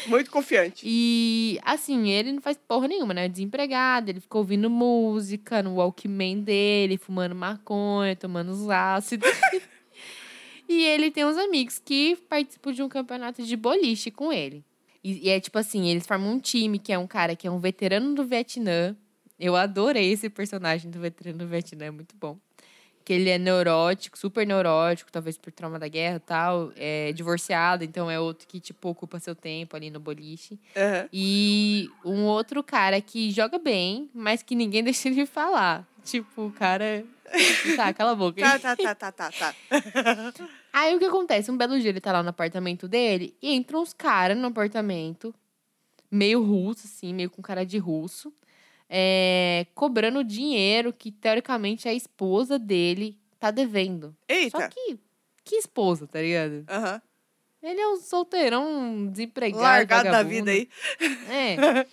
[0.05, 0.83] Muito confiante.
[0.85, 3.29] E, assim, ele não faz porra nenhuma, né?
[3.29, 9.29] Desempregado, ele ficou ouvindo música no Walkman dele, fumando maconha, tomando os ácidos.
[10.67, 14.61] e ele tem uns amigos que participam de um campeonato de boliche com ele.
[15.01, 17.51] E, e é tipo assim, eles formam um time que é um cara que é
[17.51, 18.93] um veterano do Vietnã.
[19.39, 22.37] Eu adorei esse personagem do veterano do Vietnã, é muito bom.
[23.07, 26.73] Que ele é neurótico, super neurótico, talvez por trauma da guerra e tal.
[26.75, 30.59] É divorciado, então é outro que, tipo, ocupa seu tempo ali no boliche.
[30.75, 31.07] Aham.
[31.13, 35.87] E um outro cara que joga bem, mas que ninguém deixa ele falar.
[36.03, 37.05] Tipo, o cara.
[37.77, 38.41] Tá, cala a boca.
[38.41, 39.55] Tá, tá, tá, tá, tá, tá.
[40.73, 41.49] Aí o que acontece?
[41.49, 45.33] Um belo dia ele tá lá no apartamento dele e entram uns caras no apartamento,
[46.11, 48.33] meio russo, assim, meio com cara de russo,
[48.89, 54.15] é, cobrando dinheiro que teoricamente a esposa dele tá devendo.
[54.29, 54.69] Só Eita.
[54.69, 54.97] que.
[55.43, 56.65] Que esposa, tá ligado?
[56.69, 57.01] Aham.
[57.63, 59.63] Ele é um solteirão desempregado.
[59.63, 60.35] Largado da vagabundo.
[60.35, 60.69] vida aí.
[61.29, 61.85] É.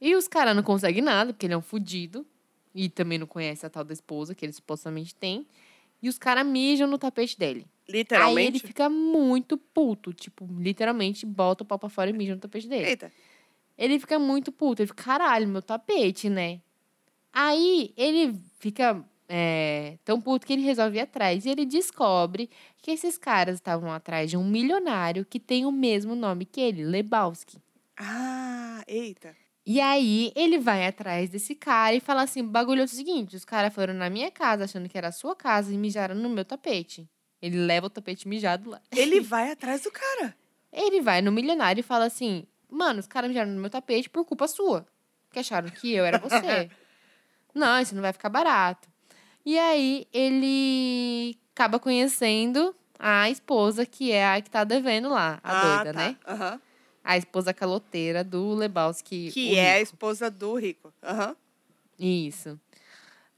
[0.00, 2.26] E os caras não conseguem nada, porque ele é um fudido.
[2.74, 5.46] E também não conhece a tal da esposa que ele supostamente tem.
[6.02, 7.60] E os caras mijam no tapete dele.
[7.60, 8.58] Aí ele Literalmente.
[8.60, 10.12] fica muito puto.
[10.12, 12.86] Tipo, literalmente bota o pau pra fora e mija no tapete dele.
[12.88, 13.12] Eita.
[13.82, 14.80] Ele fica muito puto.
[14.80, 16.60] Ele fica, caralho, meu tapete, né?
[17.32, 21.44] Aí ele fica é, tão puto que ele resolve ir atrás.
[21.44, 22.48] E ele descobre
[22.80, 26.84] que esses caras estavam atrás de um milionário que tem o mesmo nome que ele,
[26.84, 27.58] Lebowski.
[27.96, 29.34] Ah, eita.
[29.66, 33.34] E aí ele vai atrás desse cara e fala assim: o bagulho é o seguinte:
[33.34, 36.28] os caras foram na minha casa achando que era a sua casa e mijaram no
[36.28, 37.10] meu tapete.
[37.40, 38.80] Ele leva o tapete mijado lá.
[38.94, 40.36] Ele vai atrás do cara.
[40.72, 44.24] Ele vai no milionário e fala assim: Mano, os caras mijaram no meu tapete por
[44.24, 44.86] culpa sua.
[45.30, 46.70] Que acharam que eu era você.
[47.54, 48.88] não, isso não vai ficar barato.
[49.44, 55.52] E aí ele acaba conhecendo a esposa, que é a que tá devendo lá, a
[55.52, 55.98] ah, doida, tá.
[55.98, 56.16] né?
[56.26, 56.60] Aham.
[57.04, 59.30] A esposa caloteira do Lebowski.
[59.32, 60.94] Que é a esposa do rico.
[61.02, 61.36] Aham.
[61.98, 62.58] Isso.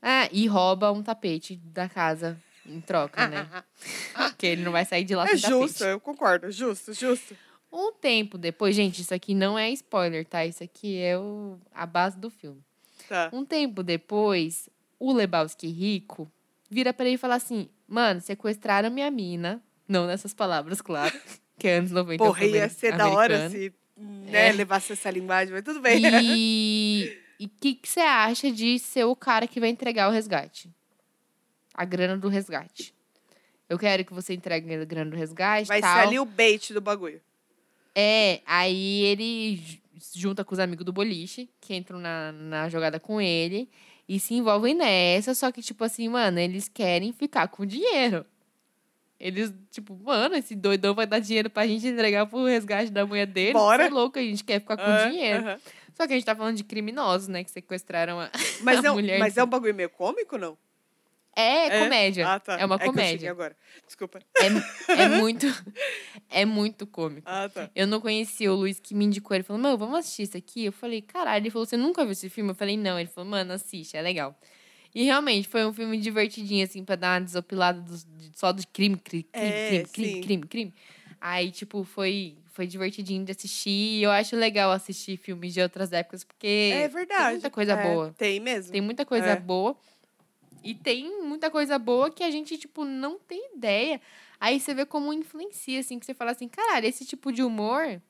[0.00, 3.48] Ah, e rouba um tapete da casa em troca, né?
[4.14, 5.84] Porque ele não vai sair de lá É sem justo, tapete.
[5.84, 6.52] eu concordo.
[6.52, 7.36] Justo, justo.
[7.76, 10.46] Um tempo depois, gente, isso aqui não é spoiler, tá?
[10.46, 12.62] Isso aqui é o, a base do filme.
[13.08, 13.28] Tá.
[13.32, 14.68] Um tempo depois,
[14.98, 16.30] o Lebowski rico
[16.70, 19.60] vira pra ele e fala assim: Mano, sequestraram minha mina.
[19.88, 21.12] Não nessas palavras, claro.
[21.58, 22.22] Que é anos 90.
[22.22, 23.50] é um Porra, ia ser da hora americano.
[23.64, 24.52] se né, É.
[24.52, 26.02] levasse essa linguagem, mas tudo bem.
[26.24, 30.68] E o que que você acha de ser o cara que vai entregar o resgate?
[31.72, 32.92] A grana do resgate.
[33.68, 35.68] Eu quero que você entregue a grana do resgate.
[35.68, 35.94] Vai tal.
[35.94, 37.20] ser ali o bait do bagulho.
[37.94, 39.78] É, aí ele ju-
[40.14, 43.68] junta com os amigos do boliche, que entram na, na jogada com ele,
[44.08, 48.26] e se envolvem nessa, só que, tipo assim, mano, eles querem ficar com dinheiro.
[49.18, 53.26] Eles, tipo, mano, esse doidão vai dar dinheiro pra gente entregar pro resgate da mulher
[53.26, 53.52] dele.
[53.52, 53.84] Bora.
[53.84, 55.44] Você é louco, a gente quer ficar com dinheiro.
[55.94, 58.28] Só que a gente tá falando de criminosos, né, que sequestraram a...
[58.60, 60.58] Mas, A é, mulher mas de- é um bagulho meio cômico, não?
[61.36, 62.28] É, comédia.
[62.28, 62.58] Ah, tá.
[62.58, 63.30] É uma cheguei comédia.
[63.30, 63.56] agora.
[63.86, 64.20] Desculpa.
[64.38, 64.46] É,
[65.02, 65.46] é muito...
[66.30, 67.26] é muito cômico.
[67.28, 67.70] Ah, tá.
[67.74, 69.34] Eu não conhecia o Luiz que me indicou.
[69.34, 70.64] Ele falou, mano, vamos assistir isso aqui?
[70.64, 71.42] Eu falei, caralho.
[71.42, 72.50] Ele falou, você nunca viu esse filme?
[72.50, 72.98] Eu falei, não.
[72.98, 74.38] Ele falou, mano, assiste, é legal.
[74.94, 78.96] E realmente foi um filme divertidinho, assim, pra dar uma desopilada dos- só do crime,
[78.96, 80.74] crime, crime, É, crime, crime, crime, crime.
[81.20, 83.70] Aí, tipo, foi, foi divertidinho de assistir.
[83.70, 87.22] E eu acho legal assistir filmes de outras épocas, porque É verdade.
[87.24, 88.14] tem muita coisa É, boa.
[88.16, 88.70] Tem mesmo.
[88.72, 89.36] Tem muita coisa É.
[89.36, 89.76] boa.
[90.64, 94.00] E tem muita coisa boa que a gente, tipo, não tem ideia.
[94.40, 98.00] Aí você vê como influencia, assim, que você fala assim, caralho, esse tipo de humor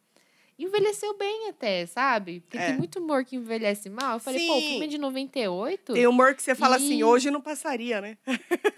[0.58, 2.40] envelheceu bem até, sabe?
[2.40, 2.66] Porque É.
[2.66, 4.14] tem muito humor que envelhece mal.
[4.14, 4.68] Eu falei, pô, o Sim.
[4.68, 5.92] filme é de 98?
[5.92, 8.16] Tem humor que você fala assim, E- hoje não passaria, né?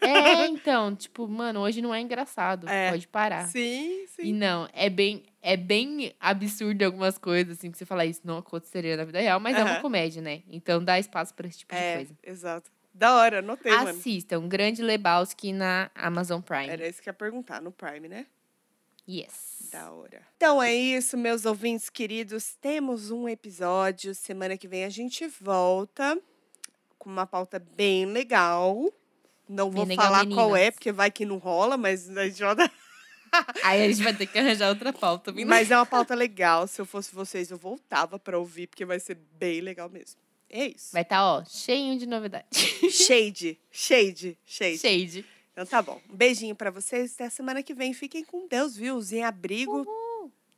[0.01, 2.67] É, então, tipo, mano, hoje não é engraçado.
[2.69, 2.91] É.
[2.91, 3.47] Pode parar.
[3.49, 4.33] Sim, E sim.
[4.33, 8.97] não, é bem, é bem absurdo algumas coisas, assim, que você fala, isso não aconteceria
[8.97, 10.43] na vida real, mas é uma comédia, né?
[10.49, 12.17] Então dá espaço pra esse tipo de É, coisa.
[12.25, 12.71] exato.
[12.97, 13.91] Da hora, anotei, mano.
[13.91, 16.71] Assistam, Grande Lebowski na Amazon Prime.
[16.71, 18.27] Era isso que ia perguntar, no Prime, né?
[19.07, 19.69] Yes.
[19.71, 20.23] Da hora.
[20.39, 22.57] Então é isso, meus ouvintes queridos.
[22.59, 24.15] Temos um episódio.
[24.15, 26.19] Semana que vem a gente volta
[26.99, 28.91] com uma pauta bem legal.
[29.47, 30.75] Não vou legal, falar qual é, meninas.
[30.77, 32.43] porque vai que não rola, mas a gente
[33.63, 35.35] Aí a gente vai ter que arranjar outra pauta.
[35.47, 36.67] Mas é uma pauta legal.
[36.67, 40.19] Se eu fosse vocês, eu voltava pra ouvir, porque vai ser bem legal mesmo.
[40.49, 40.93] É isso.
[40.93, 42.47] Vai estar, ó, cheinho de novidade.
[42.91, 44.79] Shade, shade, shade.
[44.79, 45.25] Shade.
[45.53, 46.01] Então tá bom.
[46.11, 47.15] Um beijinho pra vocês.
[47.15, 47.95] Até semana que vem.
[47.95, 48.97] Fiquem com Deus, viu?
[48.97, 49.87] Usem abrigo.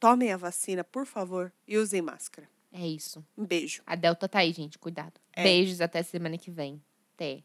[0.01, 1.53] Tomem a vacina, por favor.
[1.67, 2.49] E usem máscara.
[2.73, 3.25] É isso.
[3.37, 3.83] Um beijo.
[3.87, 4.79] A Delta tá aí, gente.
[4.79, 5.15] Cuidado.
[5.33, 5.43] É.
[5.43, 6.83] Beijos até semana que vem.
[7.15, 7.43] Até.